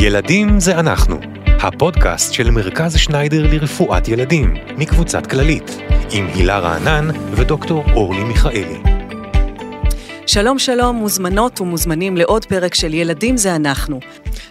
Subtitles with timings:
[0.00, 5.78] ילדים זה אנחנו, הפודקאסט של מרכז שניידר לרפואת ילדים, מקבוצת כללית,
[6.12, 8.78] עם הילה רענן ודוקטור אורלי מיכאלי.
[10.26, 14.00] שלום שלום, מוזמנות ומוזמנים לעוד פרק של ילדים זה אנחנו,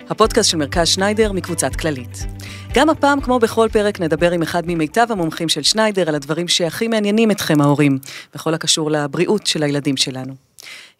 [0.09, 2.36] הפודקאסט של מרכז שניידר מקבוצת כללית.
[2.73, 6.87] גם הפעם, כמו בכל פרק, נדבר עם אחד ממיטב המומחים של שניידר על הדברים שהכי
[6.87, 7.99] מעניינים אתכם ההורים,
[8.35, 10.33] בכל הקשור לבריאות של הילדים שלנו.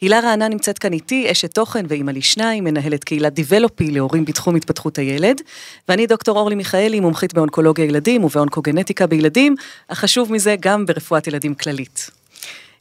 [0.02, 4.98] הילה רענן נמצאת כאן איתי, אשת תוכן ואימא לשניים, מנהלת קהילת דיבלופי להורים בתחום התפתחות
[4.98, 5.42] הילד,
[5.90, 9.56] ואני דוקטור אורלי מיכאלי, מומחית באונקולוגיה ילדים ובאונקוגנטיקה בילדים,
[9.90, 12.17] החשוב מזה גם ברפואת ילדים כללית.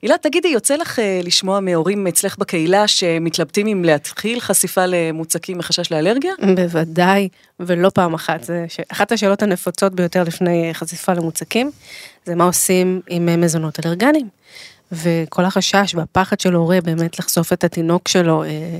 [0.03, 5.93] הילה, תגידי, יוצא לך אה, לשמוע מהורים אצלך בקהילה שמתלבטים אם להתחיל חשיפה למוצקים מחשש
[5.93, 6.33] לאלרגיה?
[6.57, 7.29] בוודאי,
[7.61, 8.45] ולא פעם אחת.
[8.45, 8.67] זה.
[8.89, 11.71] אחת השאלות הנפוצות ביותר לפני חשיפה למוצקים,
[12.25, 14.29] זה מה עושים עם אה, מזונות אלרגניים.
[14.93, 18.79] וכל החשש והפחד של הורה באמת לחשוף את התינוק שלו אה,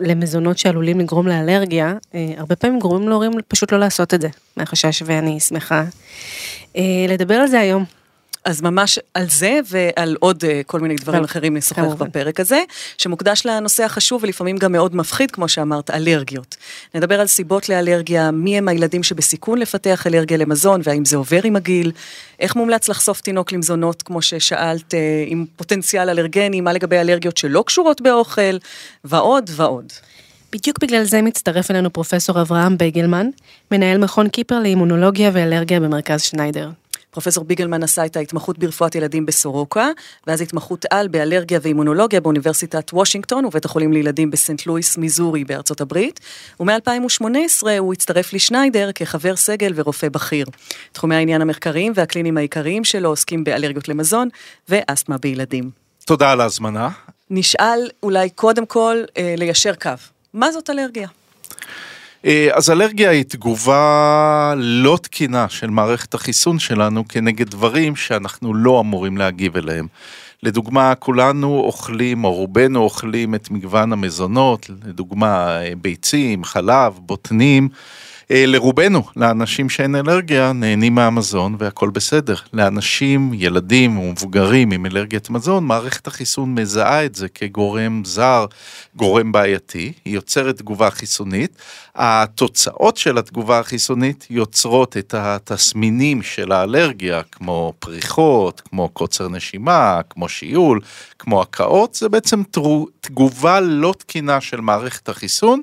[0.00, 5.02] למזונות שעלולים לגרום לאלרגיה, אה, הרבה פעמים גורמים להורים פשוט לא לעשות את זה, מהחשש
[5.06, 5.84] ואני שמחה
[6.76, 7.84] אה, לדבר על זה היום.
[8.46, 12.62] אז ממש על זה ועל עוד uh, כל מיני דברים אחרים נשוחח בפרק הזה,
[12.98, 16.56] שמוקדש לנושא החשוב ולפעמים גם מאוד מפחיד, כמו שאמרת, אלרגיות.
[16.94, 21.56] נדבר על סיבות לאלרגיה, מי הם הילדים שבסיכון לפתח אלרגיה למזון, והאם זה עובר עם
[21.56, 21.92] הגיל,
[22.40, 27.64] איך מומלץ לחשוף תינוק למזונות, כמו ששאלת, uh, עם פוטנציאל אלרגני, מה לגבי אלרגיות שלא
[27.66, 28.56] קשורות באוכל,
[29.04, 29.92] ועוד ועוד.
[30.52, 33.26] בדיוק בגלל זה מצטרף אלינו פרופסור אברהם בייגלמן,
[33.70, 36.70] מנהל מכון קיפר לאימונולוגיה ואלרגיה במרכז שניידר.
[37.16, 39.88] פרופסור ביגלמן עשה את ההתמחות ברפואת ילדים בסורוקה,
[40.26, 46.20] ואז התמחות על באלרגיה ואימונולוגיה באוניברסיטת וושינגטון ובית החולים לילדים בסנט לואיס, מיזורי בארצות הברית,
[46.60, 50.46] ומ-2018 הוא הצטרף לשניידר כחבר סגל ורופא בכיר.
[50.92, 54.28] תחומי העניין המחקריים והקליניים העיקריים שלו עוסקים באלרגיות למזון
[54.68, 55.70] ואסתמה בילדים.
[56.04, 56.88] תודה על ההזמנה.
[57.30, 59.90] נשאל אולי קודם כל אה, ליישר קו.
[60.34, 61.08] מה זאת אלרגיה?
[62.24, 68.80] אה, אז אלרגיה היא תגובה לא תקינה של מערכת החיסון שלנו כנגד דברים שאנחנו לא
[68.80, 69.86] אמורים להגיב אליהם.
[70.42, 77.68] לדוגמה, כולנו אוכלים, או רובנו אוכלים את מגוון המזונות, לדוגמה אה, ביצים, חלב, בוטנים.
[78.30, 82.34] אה, לרובנו, לאנשים שאין אלרגיה, נהנים מהמזון והכל בסדר.
[82.52, 88.46] לאנשים, ילדים ומבוגרים עם אלרגיית מזון, מערכת החיסון מזהה את זה כגורם זר,
[88.96, 91.56] גורם בעייתי, היא יוצרת תגובה חיסונית.
[91.94, 100.28] התוצאות של התגובה החיסונית יוצרות את התסמינים של האלרגיה, כמו פריחות, כמו קוצר נשימה, כמו
[100.28, 100.80] שיעול,
[101.18, 102.42] כמו הקאות, זה בעצם
[103.00, 105.60] תגובה לא תקינה של מערכת החיסון.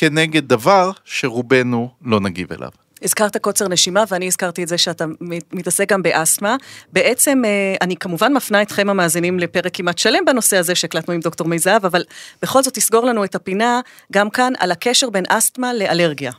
[0.00, 2.70] כנגד דבר שרובנו לא נגיב אליו.
[3.02, 5.04] הזכרת קוצר נשימה ואני הזכרתי את זה שאתה
[5.52, 6.56] מתעסק גם באסתמה.
[6.92, 7.50] בעצם אה,
[7.80, 11.86] אני כמובן מפנה אתכם המאזינים לפרק כמעט שלם בנושא הזה שהקלטנו עם דוקטור מי זהב,
[11.86, 12.04] אבל
[12.42, 13.80] בכל זאת תסגור לנו את הפינה
[14.12, 16.32] גם כאן על הקשר בין אסתמה לאלרגיה.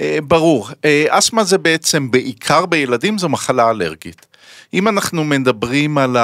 [0.00, 4.29] אה, ברור, אה, אסתמה זה בעצם בעיקר בילדים זו מחלה אלרגית.
[4.74, 6.16] אם אנחנו מדברים על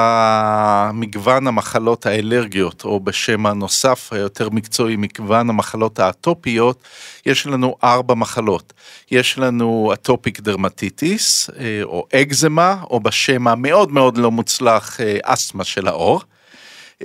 [0.95, 6.83] מגוון המחלות האלרגיות, או בשם הנוסף היותר מקצועי, מגוון המחלות האטופיות,
[7.27, 8.73] יש לנו ארבע מחלות.
[9.11, 15.65] יש לנו atopic dermatitis, אה, או אקזמה, או בשם המאוד מאוד לא מוצלח, אה, אסתמה
[15.65, 16.21] של העור.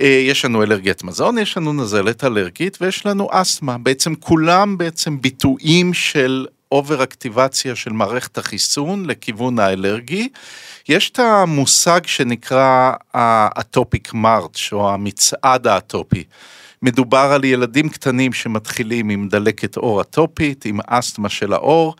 [0.00, 3.78] אה, יש לנו אלרגיית מזון, יש לנו נזלת אלרגית ויש לנו אסתמה.
[3.78, 10.28] בעצם כולם בעצם ביטויים של over activation של מערכת החיסון לכיוון האלרגי.
[10.88, 16.24] יש את המושג שנקרא ה atopic march או המצעד האטופי.
[16.82, 21.94] מדובר על ילדים קטנים שמתחילים עם דלקת עור אטופית, עם אסתמה של העור.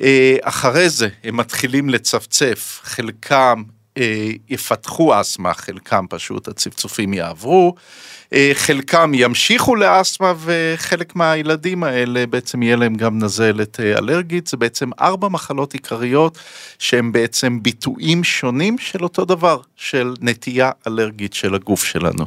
[0.00, 3.62] אה, אחרי זה הם מתחילים לצפצף, חלקם
[4.48, 7.74] יפתחו אסתמה, חלקם פשוט הצפצופים יעברו.
[8.32, 14.56] אה, חלקם ימשיכו לאסתמה וחלק מהילדים האלה בעצם יהיה להם גם נזלת אה, אלרגית, זה
[14.56, 16.38] בעצם ארבע מחלות עיקריות
[16.78, 22.24] שהם בעצם ביטויים שונים של אותו דבר, של נטייה אלרגית של הגוף שלנו.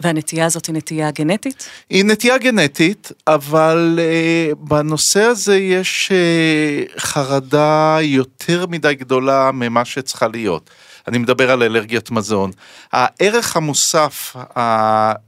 [0.00, 1.68] והנטייה הזאת היא נטייה גנטית?
[1.90, 10.28] היא נטייה גנטית, אבל uh, בנושא הזה יש uh, חרדה יותר מדי גדולה ממה שצריכה
[10.28, 10.70] להיות.
[11.08, 12.50] אני מדבר על אלרגיית מזון.
[12.92, 14.58] הערך המוסף uh,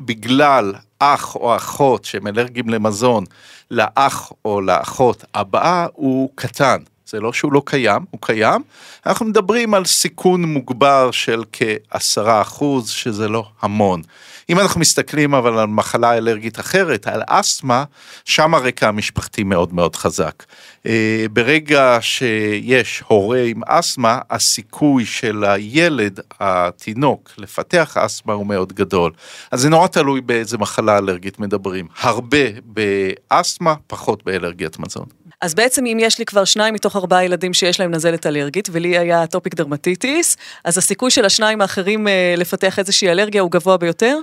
[0.00, 3.25] בגלל אח או אחות שהם אלרגיים למזון,
[3.71, 6.82] לאח או לאחות הבאה הוא קטן.
[7.06, 8.62] זה לא שהוא לא קיים, הוא קיים.
[9.06, 14.03] אנחנו מדברים על סיכון מוגבר של כעשרה אחוז, שזה לא המון.
[14.50, 17.85] אם אנחנו מסתכלים אבל על מחלה אלרגית אחרת, על אסתמה,
[18.25, 20.44] שם הרקע המשפחתי מאוד מאוד חזק.
[20.87, 29.12] אה, ברגע שיש הורה עם אסתמה, הסיכוי של הילד, התינוק, לפתח אסתמה הוא מאוד גדול.
[29.50, 31.87] אז זה נורא תלוי באיזה מחלה אלרגית מדברים.
[32.00, 35.06] הרבה באסתמה, פחות באלרגיית מזון.
[35.41, 38.99] אז בעצם אם יש לי כבר שניים מתוך ארבעה ילדים שיש להם נזלת אלרגית, ולי
[38.99, 44.19] היה atopic dermatitis, אז הסיכוי של השניים האחרים אה, לפתח איזושהי אלרגיה הוא גבוה ביותר?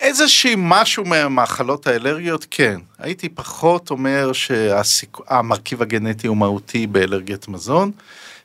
[0.00, 2.80] איזושהי משהו מהמחלות האלרגיות, כן.
[2.98, 7.90] הייתי פחות אומר שהמרכיב הגנטי הוא מהותי באלרגיית מזון,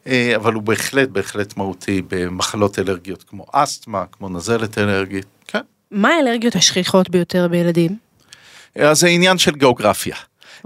[0.08, 5.62] אה, אבל הוא בהחלט בהחלט מהותי במחלות אלרגיות כמו אסתמה, כמו נזלת אלרגית, כן.
[5.92, 7.98] מה האלרגיות השכיחות ביותר בילדים?
[8.76, 10.16] אז זה עניין של גיאוגרפיה.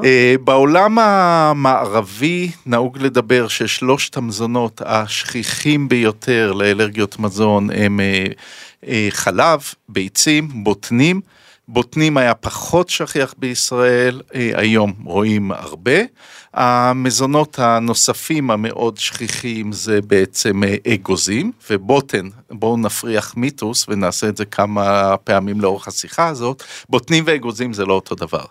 [0.03, 8.25] אה, בעולם המערבי נהוג לדבר ששלושת המזונות השכיחים ביותר לאלרגיות מזון הם אה, אה,
[9.09, 9.59] חלב,
[9.89, 11.21] ביצים, בוטנים.
[11.71, 15.99] בוטנים היה פחות שכיח בישראל, היום רואים הרבה.
[16.53, 20.61] המזונות הנוספים המאוד שכיחים זה בעצם
[20.93, 27.73] אגוזים ובוטן, בואו נפריח מיתוס ונעשה את זה כמה פעמים לאורך השיחה הזאת, בוטנים ואגוזים
[27.73, 28.45] זה לא אותו דבר.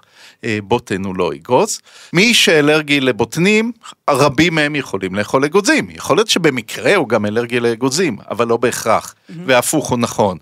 [0.44, 1.80] אה, בוטן הוא לא אגוז.
[2.12, 3.72] מי שאלרגי לבוטנים,
[4.10, 5.90] רבים מהם יכולים לאכול אגוזים.
[5.90, 9.14] יכול להיות שבמקרה הוא גם אלרגי לאגוזים, אבל לא בהכרח.
[9.46, 10.38] והפוך הוא נכון.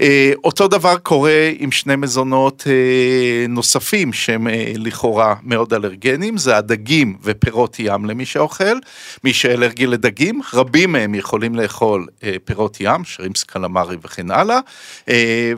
[0.00, 6.56] אה, אותו דבר קורה עם שני מזונות אה, נוספים שהם אה, לכאורה מאוד אלרגנים, זה
[6.56, 8.78] הדגים ופירות ים למי שאוכל.
[9.24, 12.06] מי שאלרגי לדגים, רבים מהם יכולים לאכול
[12.44, 14.58] פירות ים, שרימפס קלמרי וכן הלאה,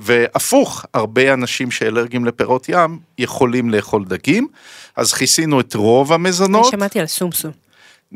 [0.01, 4.49] והפוך, הרבה אנשים שאלרגיים לפירות ים יכולים לאכול דגים.
[4.97, 6.65] אז כיסינו את רוב המזונות.
[6.65, 7.63] אני שמעתי על סומסום.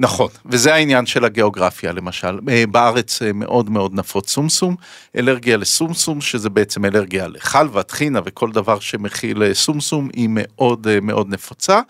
[0.01, 2.39] נכון, וזה העניין של הגיאוגרפיה למשל.
[2.49, 4.77] אה, בארץ אה, מאוד מאוד נפוץ סומסום,
[5.17, 11.29] אלרגיה לסומסום, שזה בעצם אלרגיה לחלבה, טחינה וכל דבר שמכיל אה, סומסום, היא מאוד מאוד
[11.29, 11.81] נפוצה.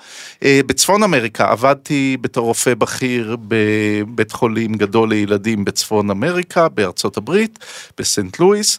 [0.45, 7.59] בצפון אמריקה עבדתי בתור רופא בכיר בבית חולים גדול לילדים בצפון אמריקה, בארצות הברית,
[7.99, 8.79] בסנט לואיס.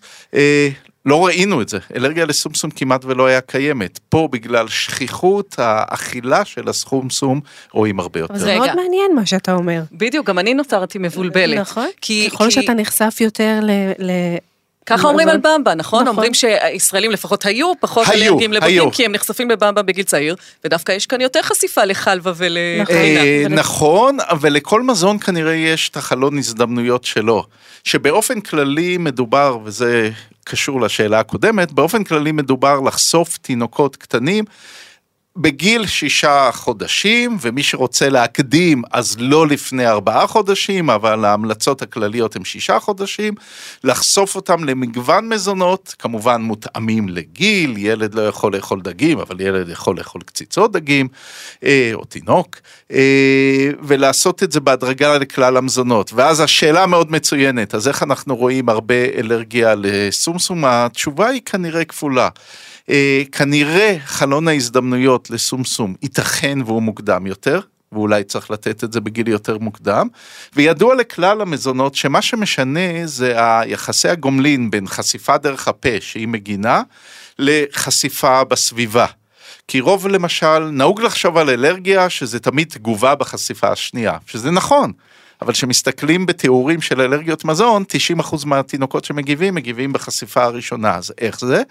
[1.10, 4.00] לא ראינו את זה, אלרגיה לסומסום כמעט ולא היה קיימת.
[4.10, 7.40] פה בגלל שכיחות האכילה של הסחומסום
[7.72, 8.38] רואים הרבה יותר.
[8.38, 9.82] זה מאוד מעניין מה שאתה אומר.
[9.92, 11.58] בדיוק, גם אני נותרתי מבולבלת.
[11.58, 12.52] נכון, כי, ככל כי...
[12.52, 13.72] שאתה נחשף יותר ל...
[14.00, 14.12] ל...
[14.86, 16.04] ככה אומרים על במבה, נכון?
[16.04, 16.08] נכון?
[16.08, 20.36] אומרים שישראלים לפחות היו פחות אלרגיים לבוטים, כי הם נחשפים לבמבה בגיל צעיר,
[20.66, 23.22] ודווקא יש כאן יותר חשיפה לחלבה ולטחינה.
[23.22, 27.44] אה, נכון, אבל לכל מזון כנראה יש את החלון הזדמנויות שלו,
[27.84, 30.12] שבאופן כללי מדובר, וזה
[30.50, 34.46] קשור לשאלה הקודמת, באופן כללי מדובר לחשוף תינוקות קטנים
[35.40, 42.44] בגיל שישה חודשים, ומי שרוצה להקדים אז לא לפני ארבעה חודשים, אבל ההמלצות הכלליות הן
[42.44, 43.34] שישה חודשים,
[43.84, 49.98] לחשוף אותם למגוון מזונות, כמובן מותאמים לגיל, ילד לא יכול לאכול דגים, אבל ילד יכול
[49.98, 51.08] לאכול קציצות דגים,
[51.64, 52.56] אה, או תינוק,
[52.92, 56.14] אה, ולעשות את זה בהדרגה לכלל המזונות.
[56.14, 60.66] ואז השאלה מאוד מצוינת, אז איך אנחנו רואים הרבה אלרגיה לסומסום?
[60.66, 62.30] התשובה היא כנראה כפולה.
[62.90, 67.60] אה, כנראה חלון ההזדמנויות לסומסום ייתכן והוא מוקדם יותר,
[67.92, 70.08] ואולי צריך לתת את זה בגיל יותר מוקדם,
[70.56, 76.82] וידוע לכלל המזונות שמה שמשנה זה היחסי הגומלין בין חשיפה דרך הפה שהיא מגינה,
[77.40, 79.06] לחשיפה בסביבה.
[79.68, 84.92] כי רוב למשל, נהוג לחשוב על אלרגיה שזה תמיד תגובה בחשיפה השנייה, שזה נכון.
[85.42, 87.84] אבל כשמסתכלים בתיאורים של אלרגיות מזון,
[88.20, 90.96] 90% מהתינוקות שמגיבים, מגיבים בחשיפה הראשונה.
[90.96, 91.62] אז איך זה?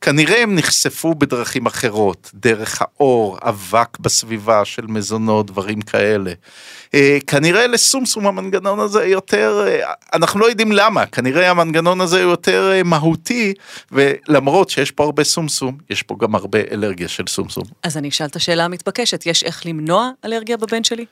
[0.00, 6.32] כנראה הם נחשפו בדרכים אחרות, דרך האור, אבק בסביבה של מזונות, דברים כאלה.
[6.94, 12.72] אה, כנראה לסומסום המנגנון הזה יותר, אה, אנחנו לא יודעים למה, כנראה המנגנון הזה יותר
[12.72, 13.54] אה, מהותי,
[13.92, 17.64] ולמרות שיש פה הרבה סומסום, יש פה גם הרבה אלרגיה של סומסום.
[17.82, 21.04] אז אני אשאל את השאלה המתבקשת, יש איך למנוע אלרגיה בבן שלי?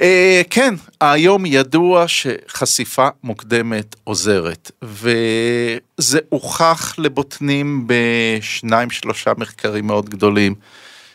[0.00, 10.54] אה, כן, היום ידוע שחשיפה מוקדמת עוזרת, וזה הוכח לבוטנים בשניים שלושה מחקרים מאוד גדולים.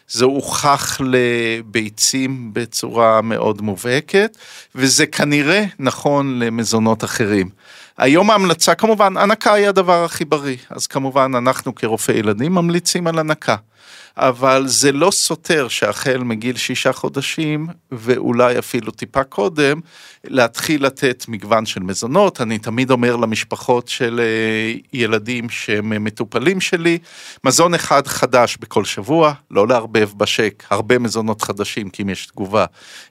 [0.09, 4.37] זה הוכח לביצים בצורה מאוד מובהקת,
[4.75, 7.49] וזה כנראה נכון למזונות אחרים.
[7.97, 13.19] היום ההמלצה כמובן, הנקה היא הדבר הכי בריא, אז כמובן אנחנו כרופאי ילדים ממליצים על
[13.19, 13.55] הנקה.
[14.17, 19.79] אבל זה לא סותר שהחל מגיל שישה חודשים, ואולי אפילו טיפה קודם,
[20.23, 22.41] להתחיל לתת מגוון של מזונות.
[22.41, 26.97] אני תמיד אומר למשפחות של אה, ילדים שהם מטופלים שלי,
[27.43, 29.67] מזון אחד חדש בכל שבוע, לא
[29.99, 32.65] לערבב בשק, הרבה מזונות חדשים, כי אם יש תגובה.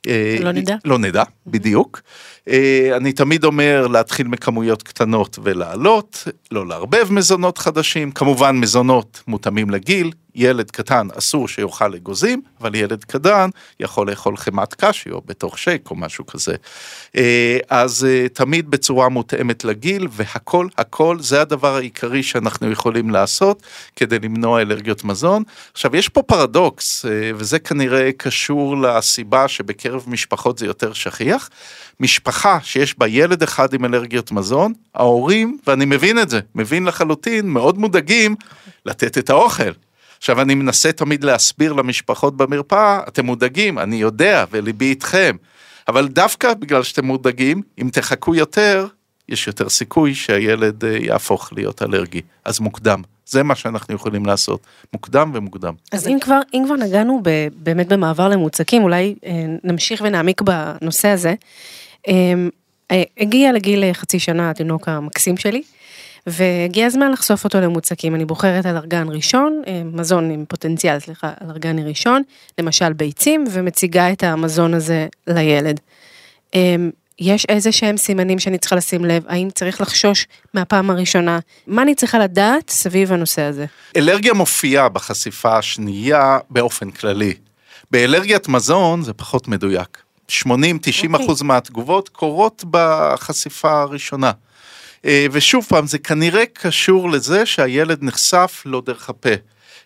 [0.06, 0.76] אה, לא נדע.
[0.84, 2.00] לא נדע, בדיוק.
[2.48, 9.70] אה, אני תמיד אומר להתחיל מכמויות קטנות ולעלות, לא לערבב מזונות חדשים, כמובן מזונות מותאמים
[9.70, 15.90] לגיל, ילד קטן אסור שיאכל אגוזים, אבל ילד קטן יכול לאכול חמת קשיו בתוך שייק
[15.90, 16.54] או משהו כזה.
[17.16, 23.62] אה, אז אה, תמיד בצורה מותאמת לגיל, והכל, הכל, זה הדבר העיקרי שאנחנו יכולים לעשות
[23.96, 25.42] כדי למנוע אלרגיות מזון.
[25.72, 27.04] עכשיו, יש פה פרדוקס,
[27.34, 31.50] וזה כנראה קשור לסיבה שבקרב משפחות זה יותר שכיח.
[32.00, 37.48] משפחה שיש בה ילד אחד עם אלרגיות מזון, ההורים, ואני מבין את זה, מבין לחלוטין,
[37.48, 38.36] מאוד מודאגים
[38.86, 39.87] לתת את האוכל.
[40.18, 45.36] עכשיו אני מנסה תמיד להסביר למשפחות במרפאה, אתם מודאגים, אני יודע וליבי איתכם,
[45.88, 48.86] אבל דווקא בגלל שאתם מודאגים, אם תחכו יותר,
[49.28, 53.02] יש יותר סיכוי שהילד אה, יהפוך להיות אלרגי, אז מוקדם.
[53.26, 54.60] זה מה שאנחנו יכולים לעשות,
[54.92, 55.74] מוקדם ומוקדם.
[55.92, 57.22] אז אם כבר, אם כבר נגענו
[57.56, 61.34] באמת במעבר למוצקים, אולי אה, נמשיך ונעמיק בנושא הזה.
[62.08, 62.48] אמ,
[62.90, 65.62] אה, הגיע לגיל אה, חצי שנה התינוק המקסים שלי,
[66.30, 68.14] והגיע הזמן לחשוף אותו למוצקים.
[68.14, 72.22] אני בוחרת אלרגן ראשון, אה, מזון עם פוטנציאל, סליחה, אלרגני ראשון,
[72.58, 75.80] למשל ביצים, ומציגה את המזון הזה לילד.
[76.54, 81.82] אמ, יש איזה שהם סימנים שאני צריכה לשים לב, האם צריך לחשוש מהפעם הראשונה, מה
[81.82, 83.66] אני צריכה לדעת סביב הנושא הזה?
[83.96, 87.34] אלרגיה מופיעה בחשיפה השנייה באופן כללי.
[87.90, 90.02] באלרגיית מזון זה פחות מדויק.
[90.30, 91.12] 80-90 okay.
[91.12, 91.26] אוקיי.
[91.26, 94.32] אחוז מהתגובות קורות בחשיפה הראשונה.
[95.04, 99.34] אה, ושוב פעם, זה כנראה קשור לזה שהילד נחשף לא דרך הפה.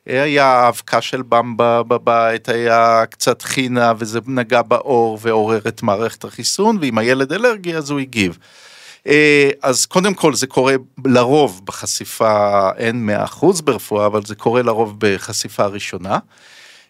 [0.07, 6.79] היה אבקה של במבה בבית, היה קצת חינה וזה נגע בעור ועורר את מערכת החיסון,
[6.81, 8.39] ואם הילד אלרגי אז הוא הגיב.
[9.07, 13.11] אה, אז קודם כל זה קורה לרוב בחשיפה, אין
[13.43, 16.19] 100% ברפואה, אבל זה קורה לרוב בחשיפה ראשונה.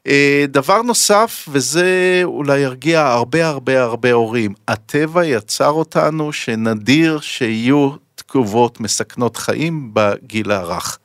[0.06, 8.01] אה, דבר נוסף, וזה אולי ירגיע הרבה הרבה הרבה הורים, הטבע יצר אותנו שנדיר שיהיו
[8.32, 10.98] תגובות מסכנות חיים בגיל הרך.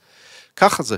[0.55, 0.96] ככה זה.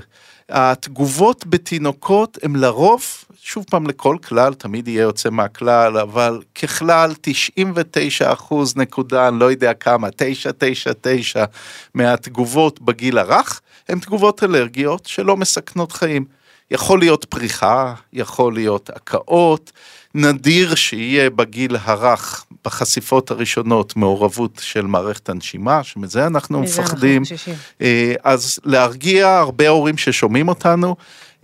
[0.48, 3.02] התגובות בתינוקות הם לרוב,
[3.42, 9.50] שוב פעם לכל כלל, תמיד יהיה יוצא מהכלל, אבל ככלל 99 אחוז נקודה, אני לא
[9.50, 11.44] יודע כמה, 999
[11.94, 16.24] מהתגובות בגיל הרך, הן תגובות אלרגיות שלא מסכנות חיים.
[16.70, 19.72] יכול להיות פריחה, יכול להיות הקאות,
[20.14, 27.22] נדיר שיהיה בגיל הרך, בחשיפות הראשונות, מעורבות של מערכת הנשימה, שמזה אנחנו מפחדים.
[27.80, 30.96] אה, אז להרגיע הרבה הורים ששומעים אותנו,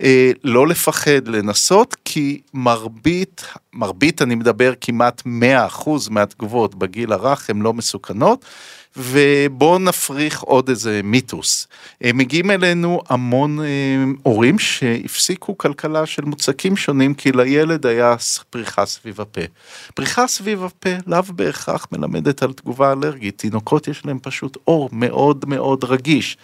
[0.03, 3.43] אה, לא לפחד לנסות, כי מרבית,
[3.73, 8.45] מרבית אני מדבר כמעט 100% מהתגובות בגיל הרך הן לא מסוכנות.
[8.97, 11.67] ובואו נפריך עוד איזה מיתוס.
[12.03, 13.65] אה, מגיעים אלינו המון אה,
[14.23, 18.15] הורים שהפסיקו כלכלה של מוצקים שונים כי לילד היה
[18.49, 19.41] פריחה סביב הפה.
[19.95, 25.45] פריחה סביב הפה לאו בהכרח מלמדת על תגובה אלרגית, תינוקות יש להם פשוט אור מאוד
[25.47, 26.37] מאוד רגיש.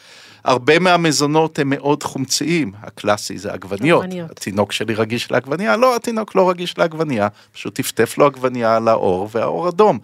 [0.43, 4.03] הרבה מהמזונות הם מאוד חומציים, הקלאסי זה עגבניות.
[4.03, 4.31] עגבניות.
[4.31, 9.29] התינוק שלי רגיש לעגבניה, לא, התינוק לא רגיש לעגבניה, פשוט טפטף לו עגבניה על האור
[9.31, 9.99] והאור אדום.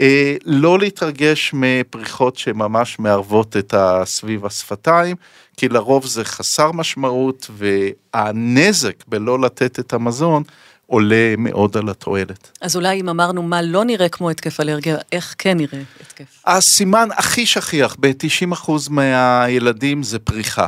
[0.00, 5.16] אה, לא להתרגש מפריחות שממש מערבות את הסביב השפתיים,
[5.56, 10.42] כי לרוב זה חסר משמעות והנזק בלא לתת את המזון
[10.86, 12.58] עולה מאוד על התועלת.
[12.60, 16.24] אז אולי אם אמרנו מה לא נראה כמו התקף אלרגיה, איך כן נראה התקף?
[16.46, 20.66] הסימן הכי שכיח ב-90% מהילדים זה פריחה.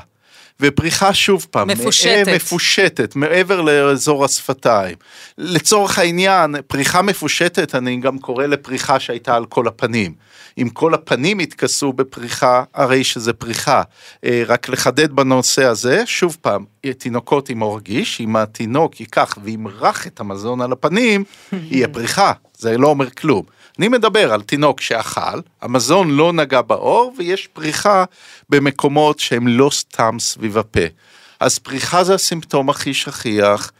[0.62, 4.96] ופריחה שוב פעם, מפושטת, מפושטת, מעבר לאזור השפתיים.
[5.38, 10.14] לצורך העניין, פריחה מפושטת, אני גם קורא לפריחה שהייתה על כל הפנים.
[10.58, 13.82] אם כל הפנים יתכסו בפריחה, הרי שזה פריחה.
[14.24, 16.64] אה, רק לחדד בנושא הזה, שוב פעם,
[16.98, 21.24] תינוקות עם עור גיש, אם התינוק ייקח וימרח את המזון על הפנים,
[21.70, 23.42] יהיה פריחה, זה לא אומר כלום.
[23.78, 28.04] אני מדבר על תינוק שאכל, המזון לא נגע בעור ויש פריחה
[28.48, 30.80] במקומות שהם לא סתם סביב הפה.
[31.40, 33.72] אז פריחה זה הסימפטום הכי שכיח,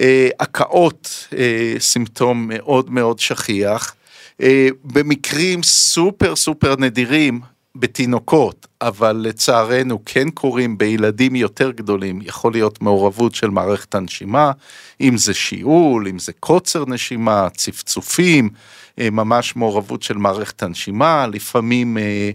[0.00, 3.94] אה, הקאות אה, סימפטום מאוד מאוד שכיח,
[4.40, 7.40] אה, במקרים סופר סופר נדירים
[7.76, 14.52] בתינוקות, אבל לצערנו כן קורים בילדים יותר גדולים, יכול להיות מעורבות של מערכת הנשימה,
[15.00, 18.58] אם זה שיעול, אם זה קוצר נשימה, צפצופים, אה,
[19.00, 22.30] ממש מעורבות של מערכת הנשימה, לפעמים אה,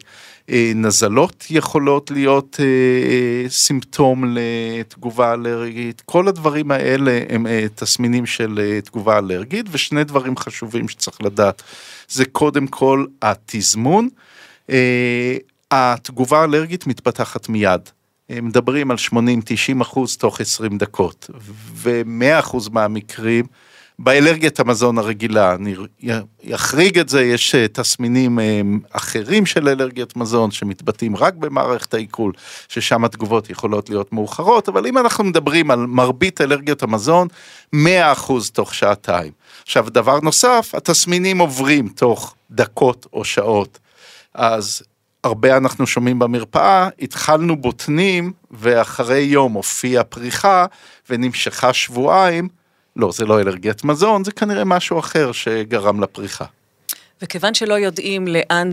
[0.49, 2.59] אה, נזלות יכולות להיות
[3.47, 11.21] סימפטום לתגובה אלרגית, כל הדברים האלה הם תסמינים של תגובה אלרגית, ושני דברים חשובים שצריך
[11.21, 11.63] לדעת,
[12.09, 14.09] זה קודם כל התזמון,
[15.71, 17.81] התגובה האלרגית מתפתחת מיד.
[18.29, 21.29] מדברים על 80-90 אחוז תוך 20 דקות,
[21.73, 23.45] ו-100 אחוז מהמקרים
[24.01, 25.75] באלרגיית המזון הרגילה, אני
[26.51, 32.33] אחריג את זה, יש אה, תסמינים אה, אחרים של אלרגיית מזון שמתבטאים רק במערכת העיכול,
[32.67, 37.27] ששם התגובות יכולות להיות מאוחרות, אבל אם אנחנו מדברים על מרבית אלרגיות המזון,
[37.75, 37.77] 100%
[38.53, 39.31] תוך שעתיים.
[39.63, 43.79] עכשיו, דבר נוסף, התסמינים עוברים תוך דקות או שעות.
[44.33, 44.83] אז
[45.23, 50.65] הרבה אנחנו שומעים במרפאה, התחלנו בוטנים ואחרי יום הופיעה פריחה
[51.09, 52.58] ונמשכה שבועיים,
[52.95, 56.45] לא, זה לא אלרגיית מזון, זה כנראה משהו אחר שגרם לפריחה.
[57.21, 58.71] וכיוון שלא יודעים לאן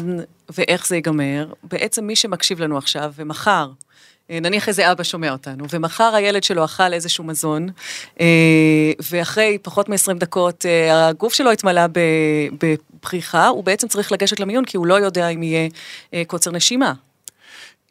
[0.48, 3.68] ואיך זה ייגמר, בעצם מי שמקשיב לנו עכשיו, ומחר,
[4.30, 7.68] אה, נניח איזה אבא שומע אותנו, ומחר הילד שלו אכל איזשהו מזון,
[8.20, 8.26] אה,
[9.10, 11.82] ואחרי פחות מ-20 דקות אה, הגוף שלו התמלא
[12.60, 15.68] בפריחה, הוא בעצם צריך לגשת למיון, כי הוא לא יודע אם יהיה
[16.26, 16.92] קוצר נשימה.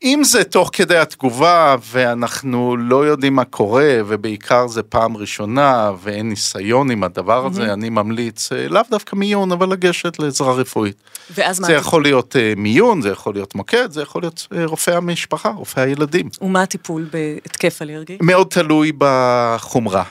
[0.06, 6.30] אם זה תוך כדי התגובה ואנחנו לא יודעים מה קורה ובעיקר זה פעם ראשונה ואין
[6.30, 7.74] ניסיון עם הדבר הזה, mm-hmm.
[7.74, 10.96] אני ממליץ אה, לאו דווקא מיון אבל לגשת לעזרה רפואית.
[11.34, 11.68] ואז מה?
[11.68, 15.50] זה יכול להיות uh, מיון, זה יכול להיות מוקד, זה יכול להיות uh, רופא המשפחה,
[15.50, 16.30] רופא הילדים.
[16.42, 18.18] ומה הטיפול בהתקף אלרגי?
[18.22, 20.04] מאוד תלוי בחומרה.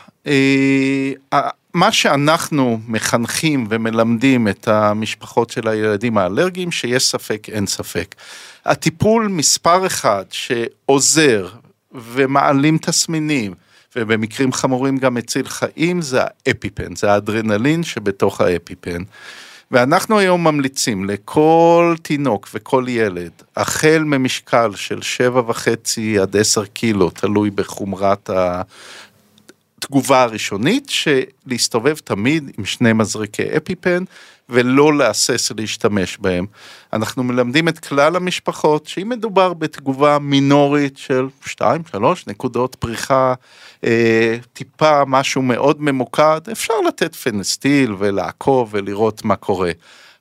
[1.75, 8.15] מה שאנחנו מחנכים ומלמדים את המשפחות של הילדים האלרגיים, שיש ספק, אין ספק.
[8.64, 11.49] הטיפול מספר אחד שעוזר
[11.92, 13.54] ומעלים תסמינים,
[13.97, 19.02] ובמקרים חמורים גם מציל חיים, זה האפיפן, זה האדרנלין שבתוך האפיפן.
[19.71, 27.11] ואנחנו היום ממליצים לכל תינוק וכל ילד, החל ממשקל של שבע וחצי עד עשר קילו,
[27.11, 28.30] תלוי בחומרת
[29.85, 34.04] התגובה הראשונית, שלהסתובב תמיד עם שני מזריקי אפיפן,
[34.49, 36.47] ולא להסס להשתמש בהם.
[36.93, 41.63] אנחנו מלמדים את כלל המשפחות שאם מדובר בתגובה מינורית של 2-3
[42.27, 43.35] נקודות פריחה,
[43.85, 49.73] אה, טיפה משהו מאוד ממוקד, אפשר לתת פנסטיל ולעקוב ולראות מה קורה.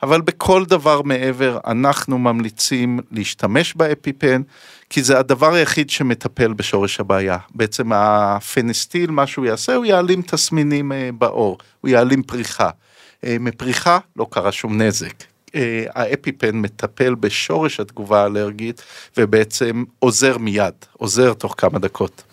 [0.03, 4.41] אבל בכל דבר מעבר אנחנו ממליצים להשתמש באפיפן,
[4.89, 7.37] כי זה הדבר היחיד שמטפל בשורש הבעיה.
[7.55, 12.69] בעצם הפנסטיל, מה שהוא יעשה, הוא יעלים תסמינים אה, בעור, הוא יעלים פריחה.
[13.23, 15.13] אה, מפריחה לא קרה שום נזק.
[15.55, 18.81] אה, האפיפן מטפל בשורש התגובה האלרגית
[19.17, 22.23] ובעצם עוזר מיד, עוזר תוך כמה דקות.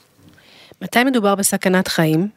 [0.83, 2.29] מתי מדובר בסכנת חיים?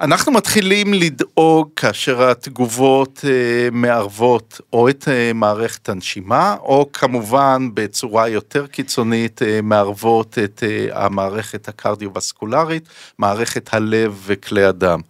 [0.00, 8.28] אנחנו מתחילים לדאוג כאשר התגובות אה, מערבות או את אה, מערכת הנשימה, או כמובן בצורה
[8.28, 12.88] יותר קיצונית אה, מערבות את אה, המערכת הקרדיו-וסקולרית,
[13.18, 15.00] מערכת הלב וכלי הדם.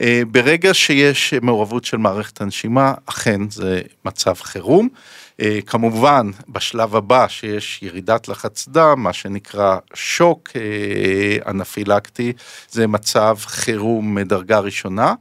[0.00, 4.88] אה, ברגע שיש מעורבות של מערכת הנשימה, אכן זה מצב חירום.
[5.40, 12.32] אה, כמובן, בשלב הבא שיש ירידת לחץ דם, מה שנקרא שוק אה, אנפילקטי,
[12.70, 15.14] זה מצב חירום מדרגה ראשונה,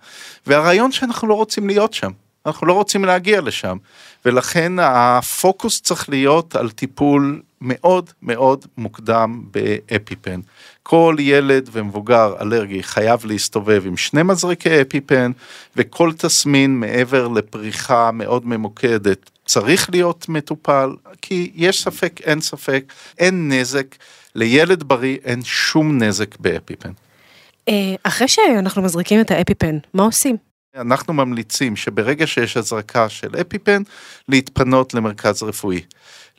[0.48, 2.12] והרעיון שאנחנו לא רוצים להיות שם.
[2.46, 3.78] אנחנו לא רוצים להגיע לשם,
[4.26, 10.40] ולכן הפוקוס צריך להיות על טיפול מאוד מאוד מוקדם באפיפן.
[10.84, 15.32] כל ילד ומבוגר אלרגי חייב להסתובב עם שני מזריקי אפיפן,
[15.76, 20.90] וכל תסמין מעבר לפריחה מאוד ממוקדת צריך להיות מטופל,
[21.22, 23.96] כי יש ספק, אין ספק, אין נזק,
[24.36, 26.92] לילד בריא אין שום נזק באפיפן.
[27.70, 30.38] אה, אחרי שאנחנו מזריקים את האפיפן, מה עושים?
[30.76, 33.82] אנחנו ממליצים שברגע שיש הזרקה של אפיפן,
[34.30, 35.82] להתפנות למרכז רפואי.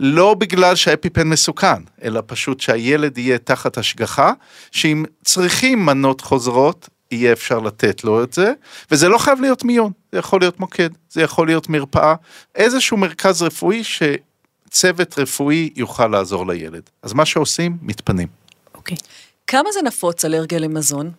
[0.01, 4.33] לא בגלל שהאפיפן מסוכן, אלא פשוט שהילד יהיה תחת השגחה,
[4.71, 8.53] שאם צריכים מנות חוזרות, יהיה אפשר לתת לו את זה,
[8.91, 12.15] וזה לא חייב להיות מיון, זה יכול להיות מוקד, זה יכול להיות מרפאה,
[12.55, 16.83] איזשהו מרכז רפואי שצוות רפואי יוכל לעזור לילד.
[17.03, 18.29] אז מה שעושים, מתפנים.
[18.75, 18.97] אוקיי.
[18.97, 19.01] Okay.
[19.47, 21.11] כמה זה נפוץ אלרגיה למזון?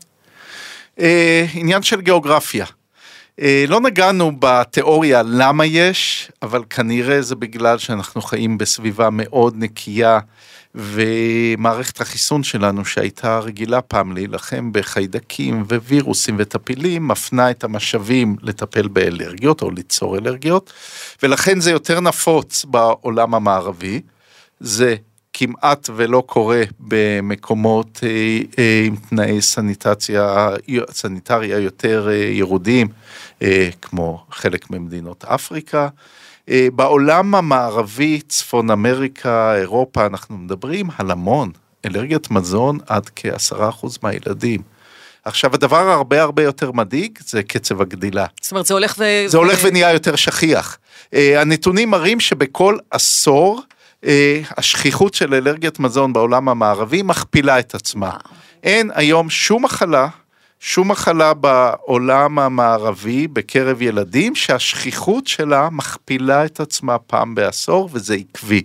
[0.97, 1.01] Uh,
[1.53, 2.65] עניין של גיאוגרפיה.
[3.41, 10.19] אה, לא נגענו בתיאוריה למה יש, אבל כנראה זה בגלל שאנחנו חיים בסביבה מאוד נקייה,
[10.75, 19.61] ומערכת החיסון שלנו שהייתה רגילה פעם להילחם בחיידקים ווירוסים וטפילים, מפנה את המשאבים לטפל באלרגיות
[19.61, 20.73] או ליצור אלרגיות,
[21.23, 24.01] ולכן זה יותר נפוץ בעולם המערבי.
[24.59, 24.95] זה
[25.33, 30.49] כמעט ולא קורה במקומות אה, אה, עם תנאי סניטציה,
[30.91, 32.87] סניטריה יותר ירודים,
[33.81, 35.87] כמו חלק ממדינות אפריקה.
[36.49, 41.51] אה, בעולם המערבי, צפון אמריקה, אירופה, אנחנו מדברים על המון
[41.85, 44.61] אלרגיית מזון עד כעשרה אחוז מהילדים.
[45.25, 48.25] עכשיו הדבר הרבה הרבה יותר מדאיג זה קצב הגדילה.
[48.41, 49.03] זאת אומרת, זה הולך ו...
[49.27, 50.77] זה הולך ונהיה יותר שכיח.
[51.13, 53.61] אה, הנתונים מראים שבכל עשור
[54.05, 58.11] אה, השכיחות של אלרגיית מזון בעולם המערבי מכפילה את עצמה.
[58.63, 60.07] אין היום שום מחלה,
[60.59, 68.61] שום מחלה בעולם המערבי בקרב ילדים שהשכיחות שלה מכפילה את עצמה פעם בעשור וזה עקבי.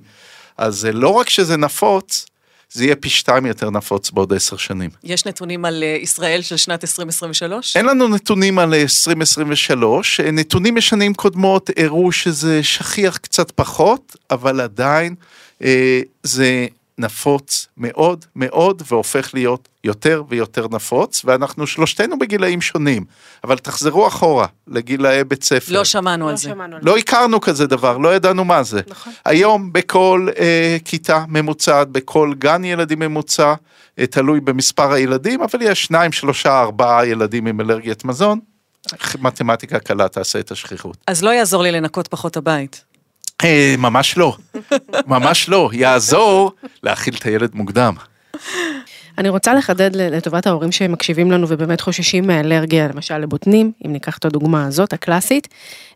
[0.58, 2.26] אז זה לא רק שזה נפוץ,
[2.72, 4.90] זה יהיה פי שתיים יותר נפוץ בעוד עשר שנים.
[5.04, 7.76] יש נתונים על אה, ישראל של שנת 2023?
[7.76, 15.14] אין לנו נתונים על 2023, נתונים משנים קודמות הראו שזה שכיח קצת פחות, אבל עדיין
[15.62, 16.66] אה, זה
[16.98, 23.04] נפוץ מאוד מאוד והופך להיות יותר ויותר נפוץ, ואנחנו שלושתנו בגילאים שונים,
[23.44, 25.72] אבל תחזרו אחורה לגילאי בית ספר.
[25.72, 26.48] לא שמענו על לא זה.
[26.48, 28.80] שמענו לא הכרנו כזה דבר, לא ידענו מה זה.
[28.88, 29.12] נכון.
[29.24, 33.54] היום בכל אה, כיתה ממוצעת, בכל גן ילדים ממוצע,
[33.98, 38.40] אה, תלוי במספר הילדים, אבל יש שניים, שלושה, ארבעה ילדים עם אלרגיית מזון.
[39.20, 40.96] מתמטיקה קלה תעשה את השכיחות.
[41.06, 42.84] אז לא יעזור לי לנקות פחות הבית.
[43.44, 44.36] אה, ממש לא,
[45.06, 46.52] ממש לא, יעזור
[46.82, 47.94] להאכיל את הילד מוקדם.
[49.18, 54.24] אני רוצה לחדד לטובת ההורים שמקשיבים לנו ובאמת חוששים מאלרגיה, למשל לבוטנים, אם ניקח את
[54.24, 55.48] הדוגמה הזאת, הקלאסית.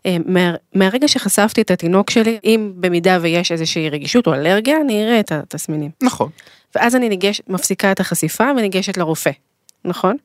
[0.05, 5.03] אה, מה, מהרגע שחשפתי את התינוק שלי, אם במידה ויש איזושהי רגישות או אלרגיה, אני
[5.03, 5.91] אראה את התסמינים.
[6.03, 6.29] נכון.
[6.75, 9.31] ואז אני ניגשת, מפסיקה את החשיפה וניגשת לרופא,
[9.85, 10.17] נכון?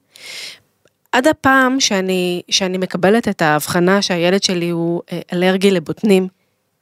[1.12, 6.28] עד הפעם שאני, שאני מקבלת את ההבחנה שהילד שלי הוא אה, אלרגי לבוטנים,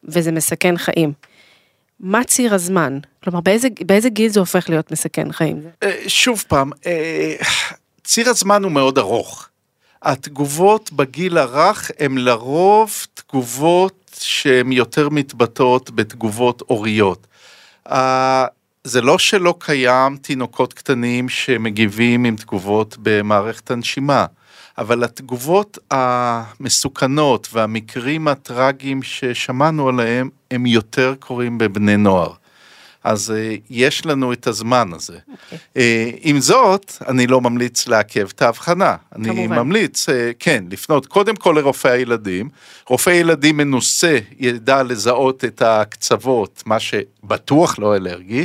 [0.04, 1.12] וזה מסכן חיים.
[2.00, 2.98] מה ציר הזמן?
[3.24, 5.62] כלומר, באיזה, באיזה גיל זה הופך להיות מסכן חיים?
[5.82, 7.34] אה, שוב פעם, אה,
[8.04, 9.48] ציר הזמן הוא מאוד ארוך.
[10.02, 17.26] התגובות בגיל הרך הן לרוב תגובות שהן יותר מתבטאות בתגובות הוריות.
[17.90, 18.46] אה,
[18.84, 24.26] זה לא שלא קיים תינוקות קטנים שמגיבים עם תגובות במערכת הנשימה,
[24.78, 32.32] אבל התגובות המסוכנות והמקרים הטרגיים ששמענו עליהם הם יותר קורים בבני נוער.
[33.04, 35.18] אז אה, יש לנו את הזמן הזה.
[35.76, 38.96] אה, עם זאת, אני לא ממליץ לעכב את ההבחנה.
[39.16, 39.58] אני כמובן.
[39.58, 42.48] ממליץ, אה, כן, לפנות קודם כל לרופא הילדים.
[42.88, 48.44] רופא ילדים מנוסה ידע לזהות את הקצוות, מה שבטוח לא אלרגי,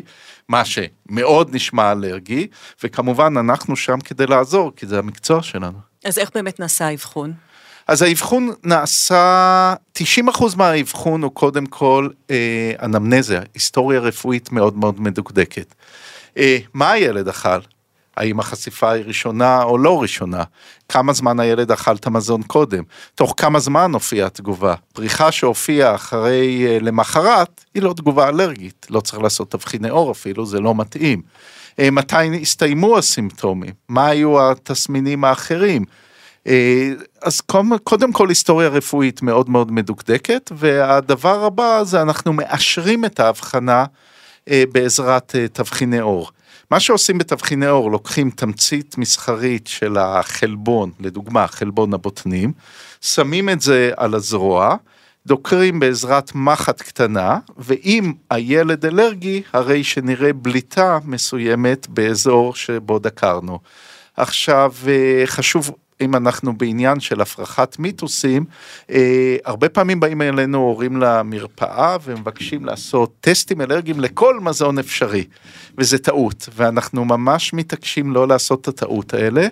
[0.50, 2.48] מה שמאוד נשמע אלרגי,
[2.84, 5.78] וכמובן אנחנו שם כדי לעזור, כי זה המקצוע שלנו.
[6.06, 7.34] אז איך באמת נעשה האבחון?
[7.88, 10.02] אז האבחון נעשה, 90%
[10.58, 15.76] מהאבחון הוא קודם כל אה, אנמנזיה, היסטוריה רפואית מאוד מאוד מדוקדקת.
[16.38, 17.60] אה, מה הילד אכל?
[18.18, 20.44] האם החשיפה היא ראשונה או לא ראשונה?
[20.90, 22.84] כמה זמן הילד אכל את המזון קודם?
[23.16, 24.76] תוך כמה זמן הופיעה התגובה?
[24.94, 30.46] פריחה שהופיעה אחרי אה, למחרת היא לא תגובה אלרגית, לא צריך לעשות תבחיני עור אפילו,
[30.46, 31.22] זה לא מתאים.
[31.80, 33.74] אה, מתי הסתיימו הסימפטומים?
[33.90, 35.86] מה היו התסמינים האחרים?
[36.48, 37.42] אה, אז
[37.84, 43.86] קודם, כל היסטוריה רפואית מאוד מאוד מדוקדקת, והדבר הבא זה אנחנו מאשרים את ההבחנה
[44.48, 46.32] בעזרת תבחיני עור.
[46.72, 52.52] מה שעושים בתבחיני עור, לוקחים תמצית מסחרית של החלבון, לדוגמה חלבון הבוטנים,
[53.02, 54.76] שמים את זה על הזרוע,
[55.26, 63.60] דוקרים בעזרת מחט קטנה, ואם הילד אלרגי, הרי שנראה בליטה מסוימת באזור שבו דקרנו.
[64.18, 65.72] עכשיו, אה, חשוב
[66.02, 68.46] אם אנחנו בעניין של הפרחת מיתוסים,
[68.90, 75.24] אה, הרבה פעמים באים אלינו הורים למרפאה ומבקשים לעשות טסטים אלרגיים לכל מזון אפשרי,
[75.78, 79.48] וזה טעות, ואנחנו ממש מתעקשים לא לעשות את הטעות האלה.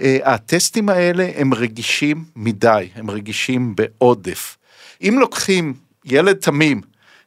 [0.00, 4.56] אה, הטסטים האלה הם רגישים מדי, הם רגישים בעודף.
[5.02, 5.74] אם לוקחים
[6.04, 6.80] ילד תמים,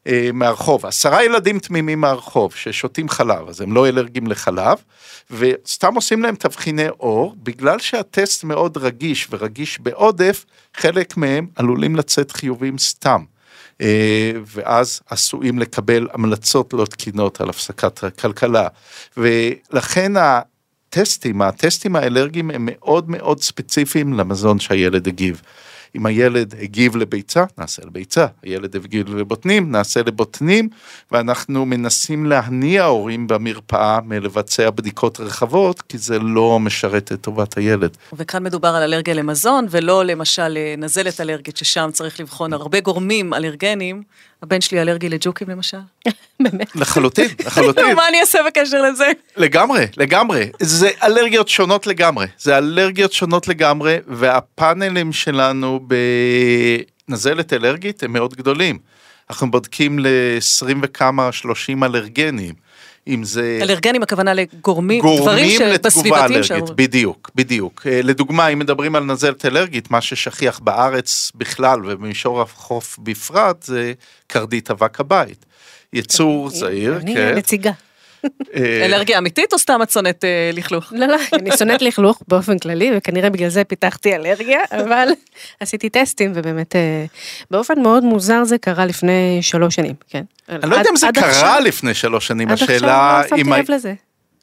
[0.07, 4.77] אה, מהרחוב, עשרה ילדים תמימים מהרחוב ששותים חלב, אז הם לא אלרגיים לחלב,
[5.31, 10.45] וסתם עושים להם תבחיני עור, בגלל שהטסט מאוד רגיש ורגיש בעודף,
[10.77, 13.23] חלק מהם עלולים לצאת חיובים סתם.
[13.81, 18.67] אה, ואז עשויים לקבל המלצות לא תקינות על הפסקת הכלכלה.
[19.17, 25.41] ולכן הטסטים, הטסטים האלרגיים הם מאוד מאוד ספציפיים למזון שהילד הגיב.
[25.95, 30.69] אם הילד הגיב לביצה, נעשה לביצה, הילד הגיב לבוטנים, נעשה לבוטנים,
[31.11, 37.97] ואנחנו מנסים להניע הורים במרפאה מלבצע בדיקות רחבות, כי זה לא משרת את טובת הילד.
[38.13, 44.03] וכאן מדובר על אלרגיה למזון, ולא למשל נזלת אלרגית, ששם צריך לבחון הרבה גורמים אלרגניים.
[44.43, 45.77] הבן שלי אלרגי לג'וקים למשל.
[46.43, 46.75] באמת.
[46.75, 47.95] לחלוטין, לחלוטין.
[47.95, 49.11] מה אני אעשה בקשר לזה?
[49.37, 50.49] לגמרי, לגמרי.
[50.59, 52.27] זה אלרגיות שונות לגמרי.
[52.39, 55.87] זה אלרגיות שונות לגמרי, והפאנלים שלנו
[57.07, 58.77] בנזלת אלרגית הם מאוד גדולים.
[59.29, 62.53] אנחנו בודקים ל-20 וכמה, 30 אלרגנים.
[63.07, 63.59] אם זה...
[63.61, 67.87] אלרגנים הכוונה לגורמים, גורמים דברים לתגובה שבסביבתיים אלרגית, בדיוק, בדיוק.
[67.87, 73.93] אה, לדוגמה, אם מדברים על נזלת אלרגית, מה ששכיח בארץ בכלל ובמישור החוף בפרט, זה
[74.27, 75.45] קרדית אבק הבית.
[75.93, 77.35] יצור זעיר, אני כן.
[77.37, 77.69] נציגה.
[77.69, 77.92] אה,
[78.55, 80.93] אלרגיה אמיתית או סתם את שונאת אה, לכלוך?
[80.95, 85.07] לא, לא, אני שונאת לכלוך באופן כללי, וכנראה בגלל זה פיתחתי אלרגיה, אבל
[85.59, 87.05] עשיתי טסטים, ובאמת, אה,
[87.51, 90.23] באופן מאוד מוזר זה קרה לפני שלוש שנים, כן.
[90.49, 93.53] אני לא יודע אם זה קרה לפני שלוש שנים, עד עכשיו השאלה לא שמתי אם
[93.53, 93.93] ה- לב לזה.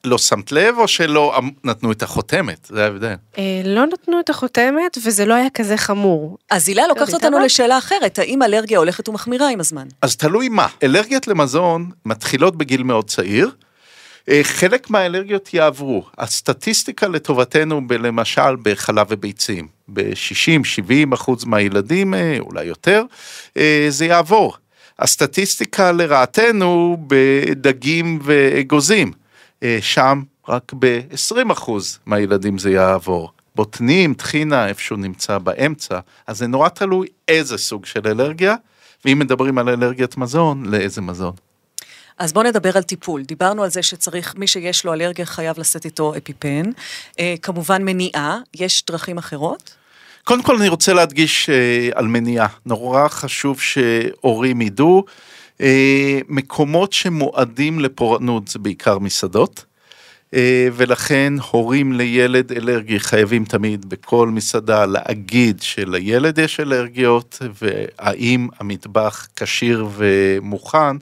[0.04, 3.14] לא שמת לב או שלא אמ- נתנו את החותמת, זה ההבדל.
[3.38, 6.38] אה, לא נתנו את החותמת, וזה לא היה כזה חמור.
[6.50, 7.38] אז הילה לוקחת קרדית אותנו?
[7.38, 9.86] לשאלה אחרת, האם אלרגיה הולכת ומחמירה עם הזמן?
[10.02, 10.66] אז תלוי מה.
[10.82, 13.50] אלרגיות למזון מתחילות בגיל מאוד צעיר.
[14.30, 16.04] אה, חלק מהאלרגיות יעברו.
[16.18, 23.04] הסטטיסטיקה לטובתנו, ב- למשל בחלב וביצים, ב-60-70 אחוז מהילדים, אה, אולי יותר,
[23.56, 24.56] אה, זה יעבור.
[24.98, 29.12] הסטטיסטיקה לרעתנו בדגים ואגוזים,
[29.80, 33.30] שם רק ב-20 אחוז מהילדים זה יעבור.
[33.54, 38.54] בוטנים, טחינה, איפשהו נמצא באמצע, אז זה נורא תלוי איזה סוג של אלרגיה,
[39.04, 41.32] ואם מדברים על אלרגיית מזון, לאיזה מזון.
[42.20, 43.22] אז בואו נדבר על טיפול.
[43.22, 46.62] דיברנו על זה שצריך, מי שיש לו אלרגיה חייב לשאת איתו אפיפן.
[47.18, 49.74] אה, כמובן מניעה, יש דרכים אחרות?
[50.24, 55.04] קודם כל אני רוצה להדגיש אה, על מניעה, נורא חשוב שהורים ידעו,
[55.60, 59.64] אה, מקומות שמועדים לפורענות זה בעיקר מסעדות,
[60.72, 69.88] ולכן הורים לילד אלרגי חייבים תמיד בכל מסעדה להגיד שלילד יש אלרגיות, והאם המטבח כשיר
[69.96, 70.96] ומוכן.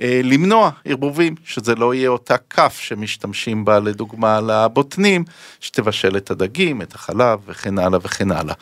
[0.00, 5.24] אה, למנוע ערבובים, שזה לא יהיה אותה כף שמשתמשים בה לדוגמה לבוטנים,
[5.60, 8.54] שתבשל את הדגים, את החלב וכן הלאה וכן הלאה.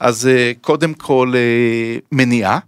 [0.00, 2.58] אז אה, קודם כל אה, מניעה.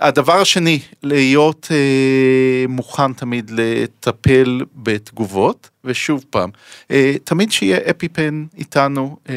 [0.00, 6.50] הדבר השני, להיות אה, מוכן תמיד לטפל בתגובות, ושוב פעם,
[6.90, 9.34] אה, תמיד שיהיה אפיפן איתנו, אה,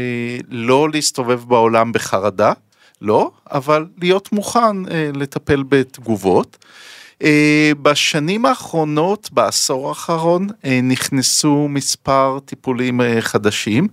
[0.49, 2.53] לא להסתובב בעולם בחרדה,
[3.01, 6.65] לא, אבל להיות מוכן אה, לטפל בתגובות.
[7.23, 13.87] אה, בשנים האחרונות, בעשור האחרון, אה, נכנסו מספר טיפולים אה, חדשים.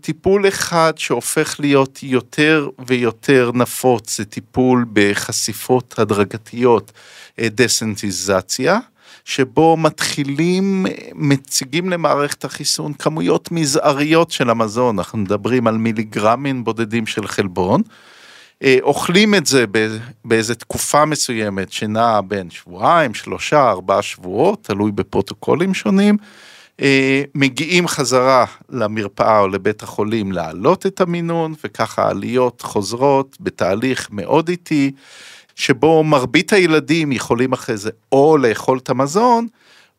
[0.00, 6.92] טיפול אחד שהופך להיות יותר ויותר נפוץ זה טיפול בחשיפות הדרגתיות,
[7.40, 8.78] דסנטיזציה.
[9.24, 17.26] שבו מתחילים, מציגים למערכת החיסון כמויות מזעריות של המזון, אנחנו מדברים על מיליגרמים בודדים של
[17.26, 17.82] חלבון,
[18.82, 19.64] אוכלים את זה
[20.24, 26.16] באיזה תקופה מסוימת שנעה בין שבועיים, שלושה, ארבעה שבועות, תלוי בפרוטוקולים שונים.
[26.80, 34.48] אה, מגיעים חזרה למרפאה או לבית החולים להעלות את המינון, וככה העליות חוזרות בתהליך מאוד
[34.48, 34.92] איטי,
[35.54, 39.46] שבו מרבית הילדים יכולים אחרי זה או לאכול את המזון,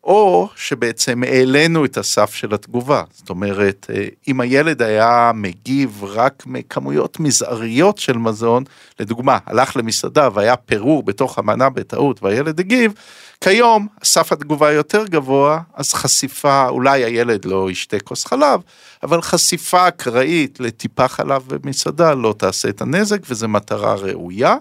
[0.03, 3.03] או שבעצם העלינו את הסף של התגובה.
[3.13, 8.63] זאת אומרת, אה, אם הילד היה מגיב רק מכמויות מזעריות של מזון,
[8.99, 12.93] לדוגמה, הלך למסעדה והיה פירור בתוך המנה בטעות והילד הגיב,
[13.41, 18.61] כיום סף התגובה יותר גבוה, אז חשיפה, אולי הילד לא ישתה כוס חלב,
[19.03, 24.55] אבל חשיפה אקראית לטיפה חלב במסעדה לא תעשה את הנזק וזו מטרה ראויה.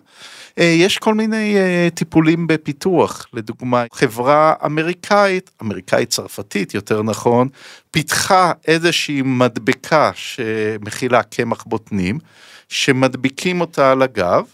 [0.59, 7.49] אה, יש כל מיני אה, טיפולים בפיתוח, לדוגמה חברה אמריקאית, אמריקאית צרפתית יותר נכון,
[7.91, 12.19] פיתחה איזושהי מדבקה שמכילה קמח בוטנים,
[12.69, 14.45] שמדביקים אותה על הגב.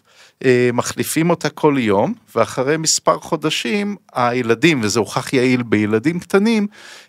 [0.44, 6.66] אה, מחליפים אותה כל יום, ואחרי מספר חודשים הילדים, וזה הוכח יעיל בילדים קטנים,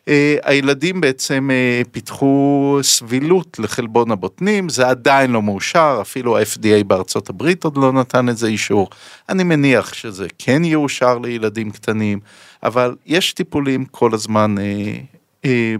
[0.08, 7.30] אה, הילדים בעצם אה, פיתחו סבילות לחלבון הבוטנים, זה עדיין לא מאושר, אפילו ה-FDA בארצות
[7.30, 8.90] הברית עוד לא נתן לזה אישור.
[9.30, 12.20] אני מניח שזה כן יאושר לילדים קטנים,
[12.63, 14.56] אבל יש טיפולים כל הזמן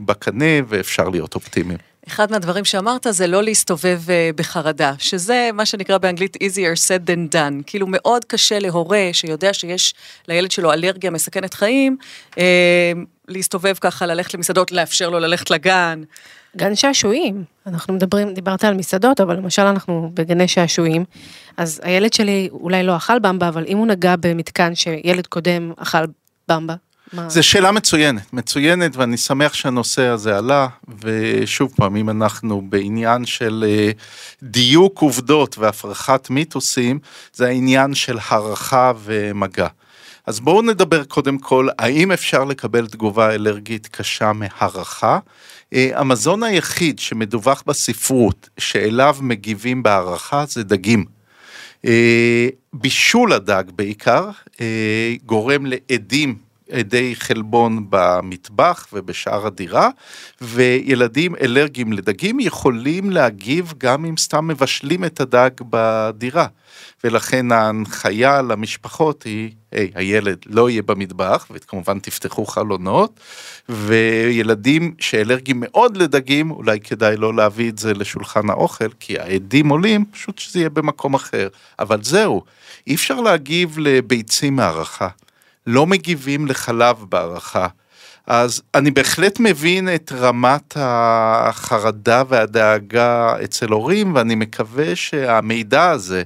[0.06, 1.80] בקנה ואפשר להיות אופטימיים.
[2.08, 7.34] אחד מהדברים שאמרת זה לא להסתובב אה, בחרדה, שזה מה שנקרא באנגלית easier said than
[7.36, 7.64] done.
[7.66, 9.94] כאילו מאוד קשה להורה שיודע שיש
[10.28, 11.98] לילד שלו אלרגיה מסכנת חיים,
[12.38, 12.92] אה,
[13.28, 16.04] להסתובב ככה, ללכת למסעדות, לאפשר לו ללכת לגן.
[16.58, 21.06] גן שעשועים, אנחנו מדברים, דיברת על מסעדות, אבל למשל אנחנו בגני שעשועים,
[21.58, 26.06] אז הילד שלי אולי לא אכל במבה, אבל אם הוא נגע במתקן שילד קודם אכל
[26.48, 26.76] במבה,
[27.28, 30.68] זו שאלה מצוינת, מצוינת, ואני שמח שהנושא הזה עלה,
[31.02, 33.92] ושוב פעם, אם אנחנו בעניין של אה,
[34.44, 37.00] דיוק עובדות והפרחת מיתוסים,
[37.34, 39.68] זה העניין של הערכה ומגע.
[40.26, 45.20] אז בואו נדבר קודם כל, האם אפשר לקבל תגובה אלרגית קשה מהערכה?
[45.74, 51.06] אה, המזון היחיד שמדווח בספרות שאליו מגיבים בהערכה זה דגים.
[51.86, 54.30] אה, בישול הדג בעיקר
[55.26, 59.90] גורם לעדים עדי חלבון במטבח ובשאר הדירה,
[60.42, 66.48] וילדים אלרגיים לדגים יכולים להגיב גם אם סתם מבשלים את הדג בדירה.
[67.04, 73.20] ולכן ההנחיה למשפחות היא, היי, hey, הילד לא יהיה במטבח, וכמובן תפתחו חלונות,
[73.70, 80.06] וילדים שאלרגיים מאוד לדגים, אולי כדאי לא להביא את זה לשולחן האוכל, כי העדים עולים,
[80.12, 81.48] פשוט שזה יהיה במקום אחר.
[81.80, 82.42] אבל זהו,
[82.88, 85.08] אי אפשר להגיב לביצים מהערכה.
[85.68, 87.68] לא מגיבים לחלב בהערכה.
[88.28, 96.24] אז אני בהחלט מבין את רמת החרדה והדאגה אצל הורים, ואני מקווה שהמידע הזה,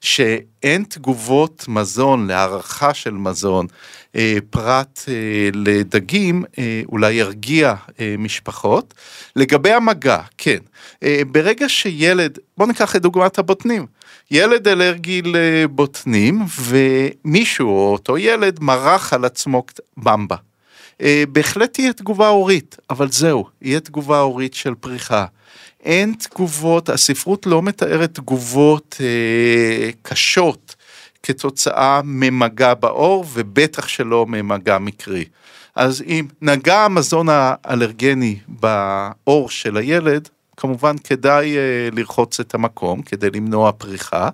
[0.00, 3.66] שאין תגובות מזון להערכה של מזון,
[4.50, 5.14] פרט אה,
[5.54, 7.74] לדגים, אה, אולי ירגיע
[8.18, 8.94] משפחות.
[9.36, 10.58] לגבי המגע, כן,
[11.30, 13.86] ברגע שילד, בוא ניקח את דוגמת הבוטנים.
[14.30, 19.64] ילד אלרגי לבוטנים ומישהו או אותו ילד מרח על עצמו
[19.96, 20.36] במבה.
[21.32, 25.26] בהחלט תהיה תגובה הורית, אבל זהו, יהיה תגובה הורית של פריחה.
[25.84, 30.74] אין תגובות, הספרות לא מתארת תגובות אה, קשות
[31.22, 35.24] כתוצאה ממגע בעור, ובטח שלא ממגע מקרי.
[35.74, 43.30] אז אם נגע המזון האלרגני בעור של הילד, כמובן כדאי אה, לרחוץ את המקום כדי
[43.30, 44.28] למנוע פריחה,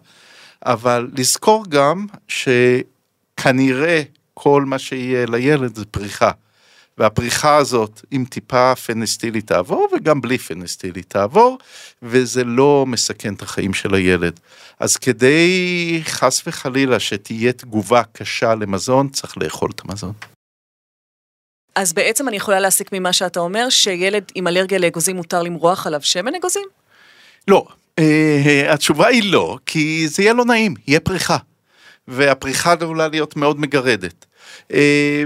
[0.66, 4.02] אבל לזכור גם שכנראה
[4.34, 6.30] כל מה שיהיה לילד זה פריחה.
[6.98, 11.58] והפריחה הזאת עם טיפה פנסטילי תעבור וגם בלי פנסטילי תעבור,
[12.02, 14.40] וזה לא מסכן את החיים של הילד.
[14.80, 20.12] אז כדי חס וחלילה שתהיה תגובה קשה למזון, צריך לאכול את המזון.
[21.74, 26.02] אז בעצם אני יכולה להסיק ממה שאתה אומר, שילד עם אלרגיה לאגוזים מותר למרוח עליו
[26.02, 26.66] שמן אגוזים?
[27.48, 27.66] לא,
[28.00, 28.02] uh,
[28.68, 31.36] התשובה היא לא, כי זה יהיה לא נעים, יהיה פריחה.
[32.08, 34.26] והפריחה עלולה להיות מאוד מגרדת.
[34.68, 34.74] Uh,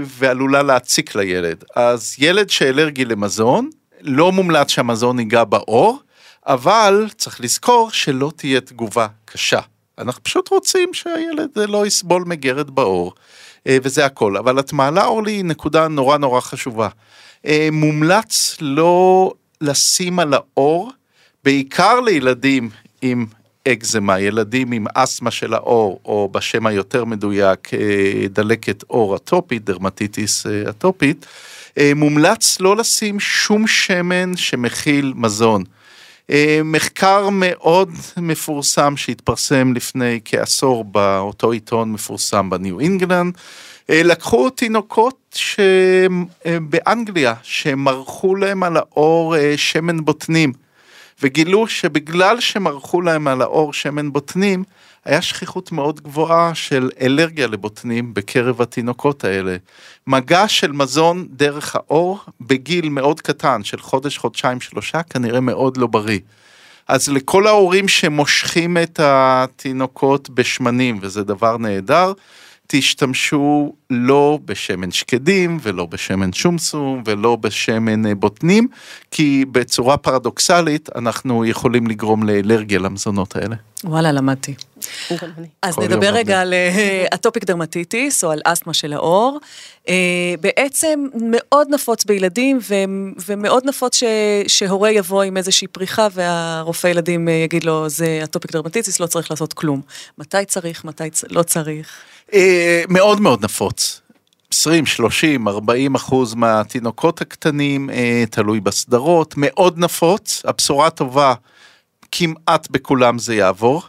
[0.05, 1.63] ועלולה להציק לילד.
[1.75, 3.69] אז ילד שאלרגי למזון,
[4.01, 5.99] לא מומלץ שהמזון ייגע בעור,
[6.47, 9.59] אבל צריך לזכור שלא תהיה תגובה קשה.
[9.97, 13.13] אנחנו פשוט רוצים שהילד לא יסבול מגרד בעור.
[13.67, 14.37] אה, וזה הכל.
[14.37, 16.87] אבל את מעלה אורלי נקודה נורא נורא חשובה.
[17.45, 19.31] אה, מומלץ לא
[19.61, 20.91] לשים על האור,
[21.43, 22.69] בעיקר לילדים
[23.01, 23.25] עם
[23.67, 30.45] אקזמה, ילדים עם אסתמה של האור, או בשם היותר מדויק, אה, דלקת עור אטופית, דרמטיטיס
[30.69, 31.25] אטופית,
[31.95, 35.63] מומלץ לא לשים שום שמן שמכיל מזון.
[36.63, 43.37] מחקר מאוד מפורסם שהתפרסם לפני כעשור באותו עיתון מפורסם בניו אינגלנד,
[43.89, 45.39] לקחו תינוקות
[46.45, 50.53] באנגליה שמרחו להם על האור שמן בוטנים
[51.23, 54.63] וגילו שבגלל שמרחו להם על האור שמן בוטנים
[55.05, 59.57] היה שכיחות מאוד גבוהה של אלרגיה לבוטנים בקרב התינוקות האלה.
[60.07, 65.87] מגע של מזון דרך האור בגיל מאוד קטן של חודש, חודשיים, שלושה, כנראה מאוד לא
[65.87, 66.19] בריא.
[66.87, 72.13] אז לכל ההורים שמושכים את התינוקות בשמנים, וזה דבר נהדר,
[72.67, 78.67] תשתמשו לא בשמן שקדים ולא בשמן שומשום ולא בשמן אה, בוטנים,
[79.11, 83.55] כי בצורה פרדוקסלית אנחנו יכולים לגרום לאלרגיה למזונות האלה.
[83.83, 84.53] וואלה, למדתי.
[85.61, 89.39] אז נדבר רגע על אה, atopic dermatitis או על אסתמה של העור.
[89.89, 89.95] אה,
[90.41, 92.59] בעצם מאוד נפוץ בילדים
[93.27, 93.99] ומאוד נפוץ
[94.47, 99.53] שהורה יבוא עם איזושהי פריחה והרופא ילדים יגיד לו זה atopic dermatitis, לא צריך לעשות
[99.53, 99.81] כלום.
[100.17, 101.87] מתי צריך, מתי לא צריך?
[102.33, 104.01] אה, מאוד מאוד נפוץ.
[104.53, 110.41] 20, 30, 40 אחוז מהתינוקות הקטנים, אה, תלוי בסדרות, מאוד נפוץ.
[110.45, 111.33] הבשורה הטובה,
[112.11, 113.81] כמעט בכולם זה יעבור.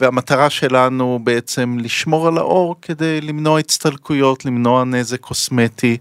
[0.00, 5.96] והמטרה שלנו בעצם לשמור על האור כדי למנוע הצטלקויות, למנוע נזק קוסמטי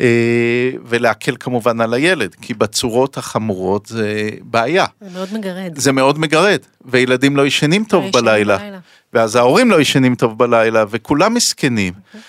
[0.00, 4.84] אה, ולהקל כמובן על הילד, כי בצורות החמורות זה בעיה.
[5.00, 5.72] זה מאוד מגרד.
[5.78, 8.58] זה מאוד מגרד, וילדים לא ישנים טוב לא בלילה.
[8.58, 8.78] בלילה.
[9.12, 11.92] ואז ההורים לא ישנים טוב בלילה, וכולם מסכנים.
[12.14, 12.20] אה,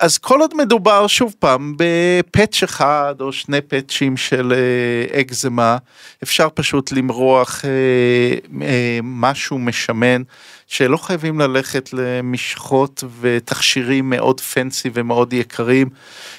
[0.00, 5.76] אז כל עוד מדובר שוב פעם בפאץ' אחד או שני פאצ'ים של אה, אקזמה,
[6.22, 10.22] אפשר פשוט למרוח אה, משהו משמן,
[10.66, 15.88] שלא חייבים ללכת למשחות ותכשירים מאוד פנסי ומאוד יקרים,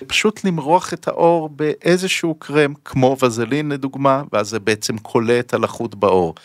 [0.07, 5.95] פשוט למרוח את האור באיזשהו קרם, כמו וזלין לדוגמה, ואז זה בעצם קולט על החוט
[5.95, 6.35] בעור.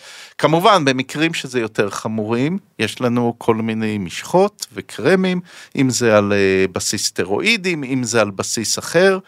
[0.40, 5.40] כמובן, במקרים שזה יותר חמורים, יש לנו כל מיני משחות וקרמים,
[5.76, 9.18] אם זה על אה, בסיס סטרואידים, אם זה על בסיס אחר.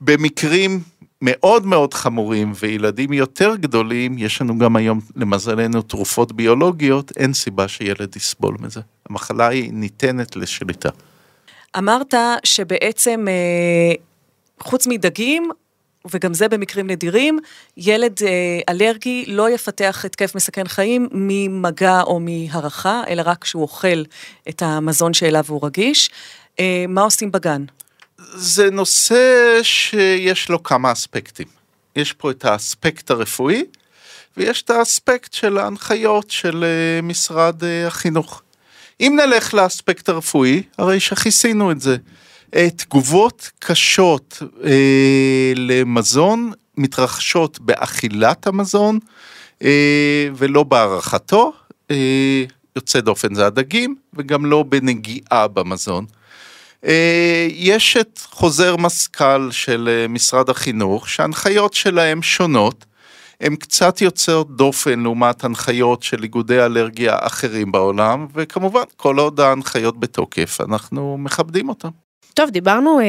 [0.00, 0.80] במקרים
[1.22, 7.68] מאוד מאוד חמורים וילדים יותר גדולים, יש לנו גם היום למזלנו תרופות ביולוגיות, אין סיבה
[7.68, 8.80] שילד יסבול מזה.
[9.08, 10.90] המחלה היא ניתנת לשליטה.
[11.78, 13.94] אמרת שבעצם אה,
[14.60, 15.50] חוץ מדגים,
[16.10, 17.38] וגם זה במקרים נדירים,
[17.76, 24.02] ילד אה, אלרגי לא יפתח התקף מסכן חיים ממגע או מהרחה, אלא רק כשהוא אוכל
[24.48, 26.10] את המזון שאליו הוא רגיש.
[26.60, 27.64] אה, מה עושים בגן?
[28.34, 31.46] זה נושא שיש לו כמה אספקטים.
[31.96, 33.64] יש פה את האספקט הרפואי,
[34.36, 38.42] ויש את האספקט של ההנחיות של אה, משרד אה, החינוך.
[39.00, 41.96] אם נלך לאספקט הרפואי, הרי שכיסינו את זה.
[42.76, 48.98] תגובות קשות אה, למזון מתרחשות באכילת המזון
[49.62, 51.52] אה, ולא בהערכתו,
[51.90, 52.44] אה,
[52.76, 56.04] יוצא דופן זה הדגים, וגם לא בנגיעה במזון.
[56.84, 62.84] אה, יש את חוזר משכ"ל של אה, משרד החינוך, שההנחיות שלהם שונות.
[63.40, 70.00] הן קצת יוצאות דופן לעומת הנחיות של איגודי אלרגיה אחרים בעולם, וכמובן, כל עוד ההנחיות
[70.00, 71.88] בתוקף, אנחנו מכבדים אותן.
[72.34, 73.04] טוב, דיברנו, אה,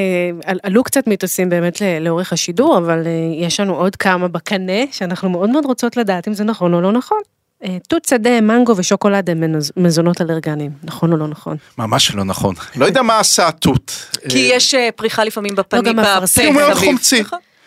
[0.63, 3.07] עלו קצת מיתוסים באמת לאורך השידור, אבל
[3.37, 6.91] יש לנו עוד כמה בקנה, שאנחנו מאוד מאוד רוצות לדעת אם זה נכון או לא
[6.91, 7.19] נכון.
[7.63, 9.43] אה, תות שדה, מנגו ושוקולד הם
[9.77, 11.57] מזונות אלרגניים, נכון או לא נכון?
[11.77, 12.55] ממש לא נכון.
[12.75, 14.07] לא יודע מה עשה התות.
[14.29, 16.43] כי יש אה, פריחה לפעמים בפנים, לא, גם אפרסק.
[16.45, 17.23] הוא מאוד חומצי.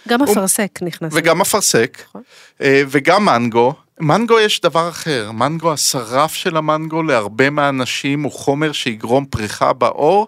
[0.08, 1.12] גם אפרסק נכנס.
[1.14, 2.22] וגם אפרסק, נכון.
[2.60, 3.72] אה, וגם מנגו.
[4.00, 10.26] מנגו יש דבר אחר, מנגו, השרף של המנגו להרבה מהאנשים הוא חומר שיגרום פריחה בעור.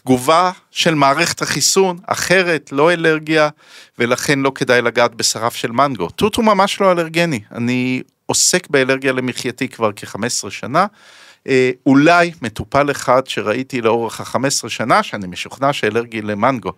[0.00, 3.48] תגובה של מערכת החיסון אחרת, לא אלרגיה,
[3.98, 6.08] ולכן לא כדאי לגעת בשרף של מנגו.
[6.10, 10.86] תות הוא ממש לא אלרגני, אני עוסק באלרגיה למחייתי כבר כ-15 שנה.
[11.48, 16.72] אה, אולי מטופל אחד שראיתי לאורך ה-15 שנה, שאני משוכנע שאלרגי למנגו.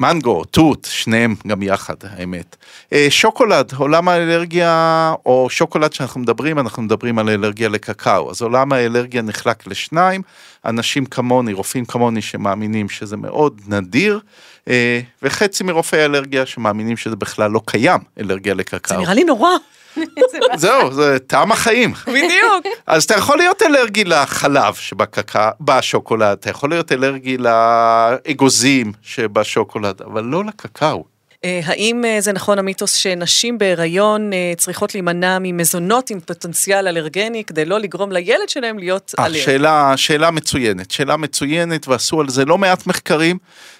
[0.00, 2.56] למנגו, תות, שניהם גם יחד, האמת.
[2.92, 8.30] אה, שוקולד, עולם האלרגיה, או שוקולד שאנחנו מדברים, אנחנו מדברים על אלרגיה לקקאו.
[8.30, 10.22] אז עולם האלרגיה נחלק לשניים,
[10.64, 14.20] אנשים כמוני, רופאים כמוני שמאמינים שזה מאוד נדיר,
[14.68, 18.96] אה, וחצי מרופאי האלרגיה שמאמינים שזה בכלל לא קיים, אלרגיה לקקאו.
[18.96, 19.50] זה נראה לי נורא.
[20.56, 21.92] זהו, זה טעם החיים.
[22.06, 22.66] בדיוק.
[22.86, 30.24] אז אתה יכול להיות אלרגי לחלב שבקקה, בשוקולד, אתה יכול להיות אלרגי לאגוזים שבשוקולד, אבל
[30.24, 31.04] לא לקקאו.
[31.44, 37.44] אה, האם אה, זה נכון המיתוס שנשים בהיריון אה, צריכות להימנע ממזונות עם פוטנציאל אלרגני
[37.44, 39.38] כדי לא לגרום לילד שלהם להיות אלרגי?
[39.38, 43.38] שאלה, שאלה מצוינת, שאלה מצוינת ועשו על זה לא מעט מחקרים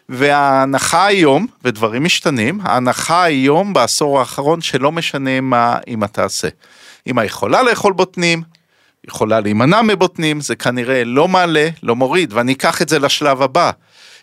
[0.08, 6.48] וההנחה היום, ודברים משתנים, ההנחה היום בעשור האחרון שלא משנה מה אמא תעשה.
[7.06, 8.42] אמא יכולה לאכול בוטנים,
[9.08, 13.70] יכולה להימנע מבוטנים, זה כנראה לא מעלה, לא מוריד, ואני אקח את זה לשלב הבא.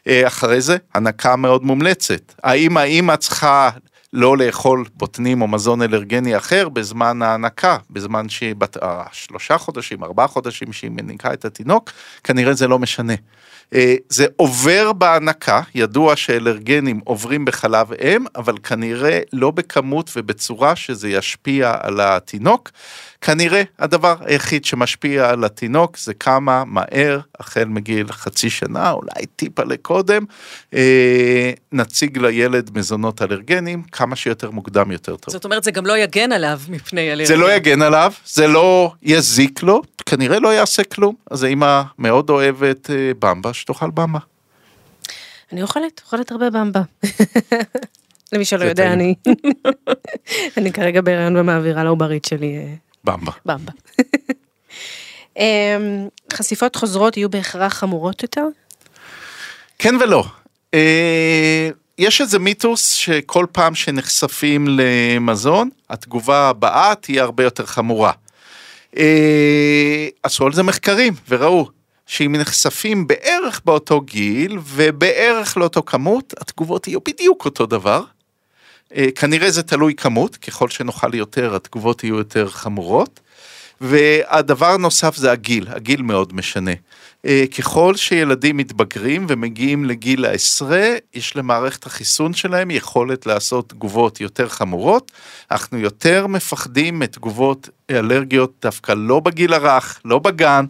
[0.07, 2.33] אה, אחרי זה, הנקה מאוד מומלצת.
[2.43, 3.69] האם האמא צריכה
[4.13, 10.03] לא לאכול בוטנים או מזון אלרגני אחר בזמן ההנקה, בזמן שהיא בת אה, שלושה חודשים,
[10.03, 11.91] ארבעה חודשים שהיא מניקה את התינוק,
[12.23, 13.13] כנראה זה לא משנה.
[13.73, 21.09] אה, זה עובר בהנקה, ידוע שאלרגנים עוברים בחלב אם, אבל כנראה לא בכמות ובצורה שזה
[21.09, 22.69] ישפיע על התינוק.
[23.21, 29.63] כנראה הדבר היחיד שמשפיע על התינוק זה כמה מהר, החל מגיל חצי שנה, אולי טיפה
[29.63, 30.25] לקודם,
[30.73, 35.33] אה, נציג לילד מזונות אלרגנים, כמה שיותר מוקדם יותר טוב.
[35.33, 37.27] זאת אומרת, זה גם לא יגן עליו מפני אלרגיה.
[37.27, 41.15] זה לא יגן עליו, זה לא יזיק לו, כנראה לא יעשה כלום.
[41.31, 44.19] אז האמא מאוד אוהבת אה, במבה, שתאכל במבה.
[45.51, 46.81] אני אוכלת, אוכלת הרבה במבה.
[48.33, 49.15] למי שלא יודע, אני,
[50.57, 52.73] אני כרגע בהיריון ומעבירה לעוברית שלי אה,
[53.07, 53.31] במבה.
[53.45, 53.71] במבה.
[55.37, 58.45] אמ, חשיפות חוזרות יהיו בהכרח חמורות יותר?
[59.79, 60.23] כן ולא.
[60.73, 68.11] אה, יש איזה מיתוס שכל פעם שנחשפים למזון, התגובה הבאה תהיה הרבה יותר חמורה.
[68.97, 71.69] אה, עשו על זה מחקרים וראו
[72.05, 78.03] שאם נחשפים בערך באותו גיל ובערך לאותו כמות, התגובות יהיו בדיוק אותו דבר.
[78.95, 83.19] אה, כנראה זה תלוי כמות, ככל שנאכל יותר התגובות יהיו יותר חמורות.
[83.81, 86.71] והדבר הנוסף זה הגיל, הגיל מאוד משנה.
[87.25, 94.49] אה, ככל שילדים מתבגרים ומגיעים לגיל העשרה, יש למערכת החיסון שלהם יכולת לעשות תגובות יותר
[94.49, 95.11] חמורות.
[95.51, 100.65] אנחנו יותר מפחדים מתגובות אלרגיות דווקא לא בגיל הרך, לא בגן,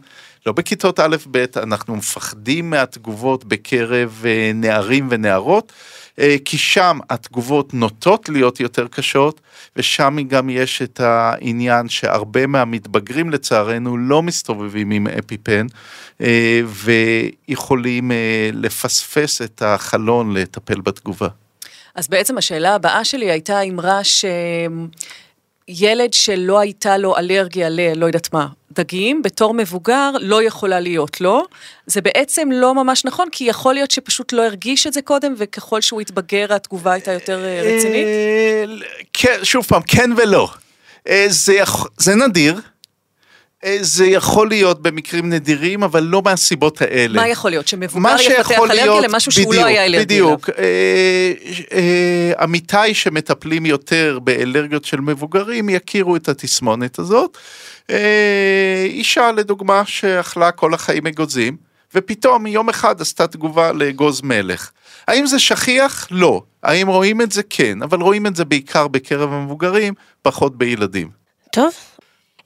[0.46, 5.74] לא בכיתות א'-ב', אנחנו מפחדים מהתגובות בקרב אה, נערים ונערות.
[6.20, 9.42] אה, כי שם התגובות נוטות להיות יותר קשות,
[9.76, 15.68] ושם גם יש את העניין שהרבה מהמתבגרים לצערנו לא מסתובבים עם אפיפן,
[16.22, 21.28] אה, ויכולים אה, לפספס את החלון לטפל בתגובה.
[21.96, 24.26] אז בעצם השאלה הבאה שלי הייתה אמרה ש...
[25.68, 27.80] ילד שלא הייתה לו אלרגיה ל...
[27.96, 31.44] לא יודעת מה, דגים, בתור מבוגר לא יכולה להיות לו.
[31.86, 35.82] זה בעצם לא ממש נכון, כי יכול להיות שפשוט לא הרגיש את זה קודם, וככל
[35.82, 38.06] שהוא התבגר התגובה הייתה יותר אה, רצינית?
[38.06, 38.66] אה,
[39.14, 40.50] כן, שוב פעם, כן ולא.
[41.08, 41.28] אה,
[41.98, 42.62] זה נדיר.
[43.82, 47.16] זה יכול להיות במקרים נדירים, אבל לא מהסיבות האלה.
[47.16, 47.68] מה יכול להיות?
[47.68, 50.50] שמבוגר יפתח אלרגיה למשהו שהוא בדיוק, לא היה אלרגיה בדיוק.
[52.40, 57.38] עמיתיי שמטפלים יותר באלרגיות של מבוגרים יכירו את התסמונת הזאת.
[57.90, 61.58] אה, אישה לדוגמה שאכלה כל החיים אגוזים,
[61.96, 64.72] ופתאום יום אחד עשתה תגובה לאגוז מלך.
[65.08, 66.08] האם זה שכיח?
[66.12, 66.42] לא.
[66.64, 67.42] האם רואים את זה?
[67.50, 71.10] כן, אבל רואים את זה בעיקר בקרב המבוגרים, פחות בילדים.
[71.52, 71.74] טוב.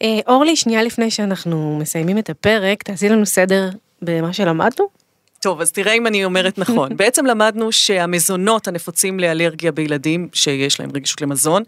[0.01, 3.69] אה, אורלי, שנייה לפני שאנחנו מסיימים את הפרק, תעשי לנו סדר
[4.01, 5.01] במה שלמדנו.
[5.39, 6.95] טוב, אז תראה אם אני אומרת נכון.
[6.97, 11.63] בעצם למדנו שהמזונות הנפוצים לאלרגיה בילדים שיש להם רגישות למזון,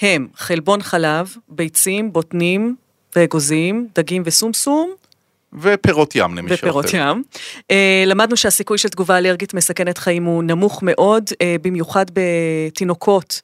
[0.00, 2.76] הם חלבון חלב, ביצים, בוטנים,
[3.16, 4.94] ואגוזים, דגים וסומסום.
[5.60, 6.66] ופירות ים למי שאוכל.
[6.66, 7.22] ופירות ים.
[7.58, 7.74] Uh,
[8.06, 13.40] למדנו שהסיכוי של תגובה אלרגית מסכנת חיים הוא נמוך מאוד, uh, במיוחד בתינוקות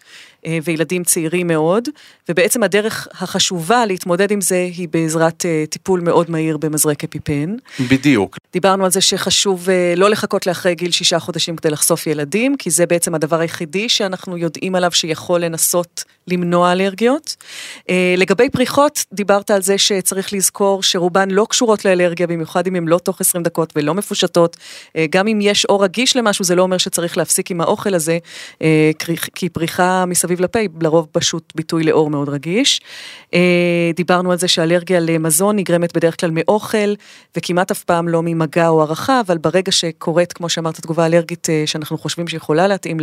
[0.62, 1.88] וילדים צעירים מאוד,
[2.28, 7.56] ובעצם הדרך החשובה להתמודד עם זה היא בעזרת אה, טיפול מאוד מהיר במזרק אפיפן.
[7.90, 8.36] בדיוק.
[8.52, 12.70] דיברנו על זה שחשוב אה, לא לחכות לאחרי גיל שישה חודשים כדי לחשוף ילדים, כי
[12.70, 17.36] זה בעצם הדבר היחידי שאנחנו יודעים עליו שיכול לנסות למנוע אלרגיות.
[18.16, 22.98] לגבי פריחות, דיברת על זה שצריך לזכור שרובן לא קשורות לאלרגיה, במיוחד אם הן לא
[22.98, 24.56] תוך 20 דקות ולא מפושטות.
[25.10, 28.18] גם אם יש אור רגיש למשהו, זה לא אומר שצריך להפסיק עם האוכל הזה,
[29.34, 32.80] כי פריחה מסביב מסביב לפה, לרוב פשוט ביטוי לאור מאוד רגיש.
[33.34, 36.94] אה, דיברנו על זה שאלרגיה למזון נגרמת בדרך כלל מאוכל,
[37.36, 41.62] וכמעט אף פעם לא ממגע או הערכה, אבל ברגע שקורית, כמו שאמרת, תגובה אלרגית אה,
[41.66, 42.98] שאנחנו חושבים שיכולה להתאים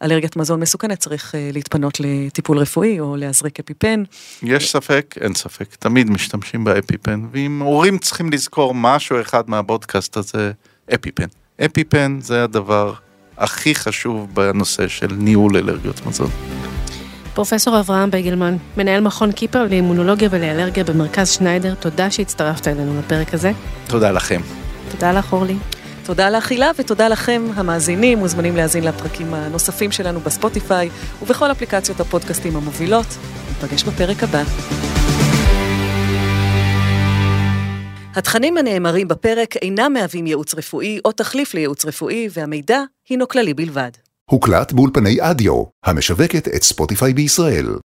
[0.00, 4.02] לאלרגיית מזון מסוכנת, צריך אה, להתפנות לטיפול רפואי או להזריק אפיפן.
[4.42, 5.14] יש ספק?
[5.20, 5.74] אין ספק.
[5.78, 10.52] תמיד משתמשים באפיפן, ואם הורים צריכים לזכור משהו אחד מהבודקאסט הזה,
[10.94, 11.26] אפיפן.
[11.64, 12.94] אפיפן זה הדבר
[13.40, 16.30] הכי חשוב בנושא של ניהול אלרגיות מזון.
[17.34, 23.52] פרופסור אברהם בייגלמן, מנהל מכון קיפר לאימונולוגיה ולאלרגיה במרכז שניידר, תודה שהצטרפת אלינו לפרק הזה.
[23.86, 24.40] תודה לכם.
[24.90, 25.56] תודה לך, אורלי.
[26.04, 30.88] תודה לך הילה ותודה לכם המאזינים, מוזמנים להאזין לפרקים הנוספים שלנו בספוטיפיי
[31.22, 33.06] ובכל אפליקציות הפודקאסטים המובילות.
[33.48, 34.42] ניפגש בפרק הבא.
[38.16, 43.90] התכנים הנאמרים בפרק אינם מהווים ייעוץ רפואי או תחליף לייעוץ רפואי, והמידע הינו כללי בלבד.
[44.30, 47.66] הוקלט באולפני אדיו, המשווקת את ספוטיפיי בישראל.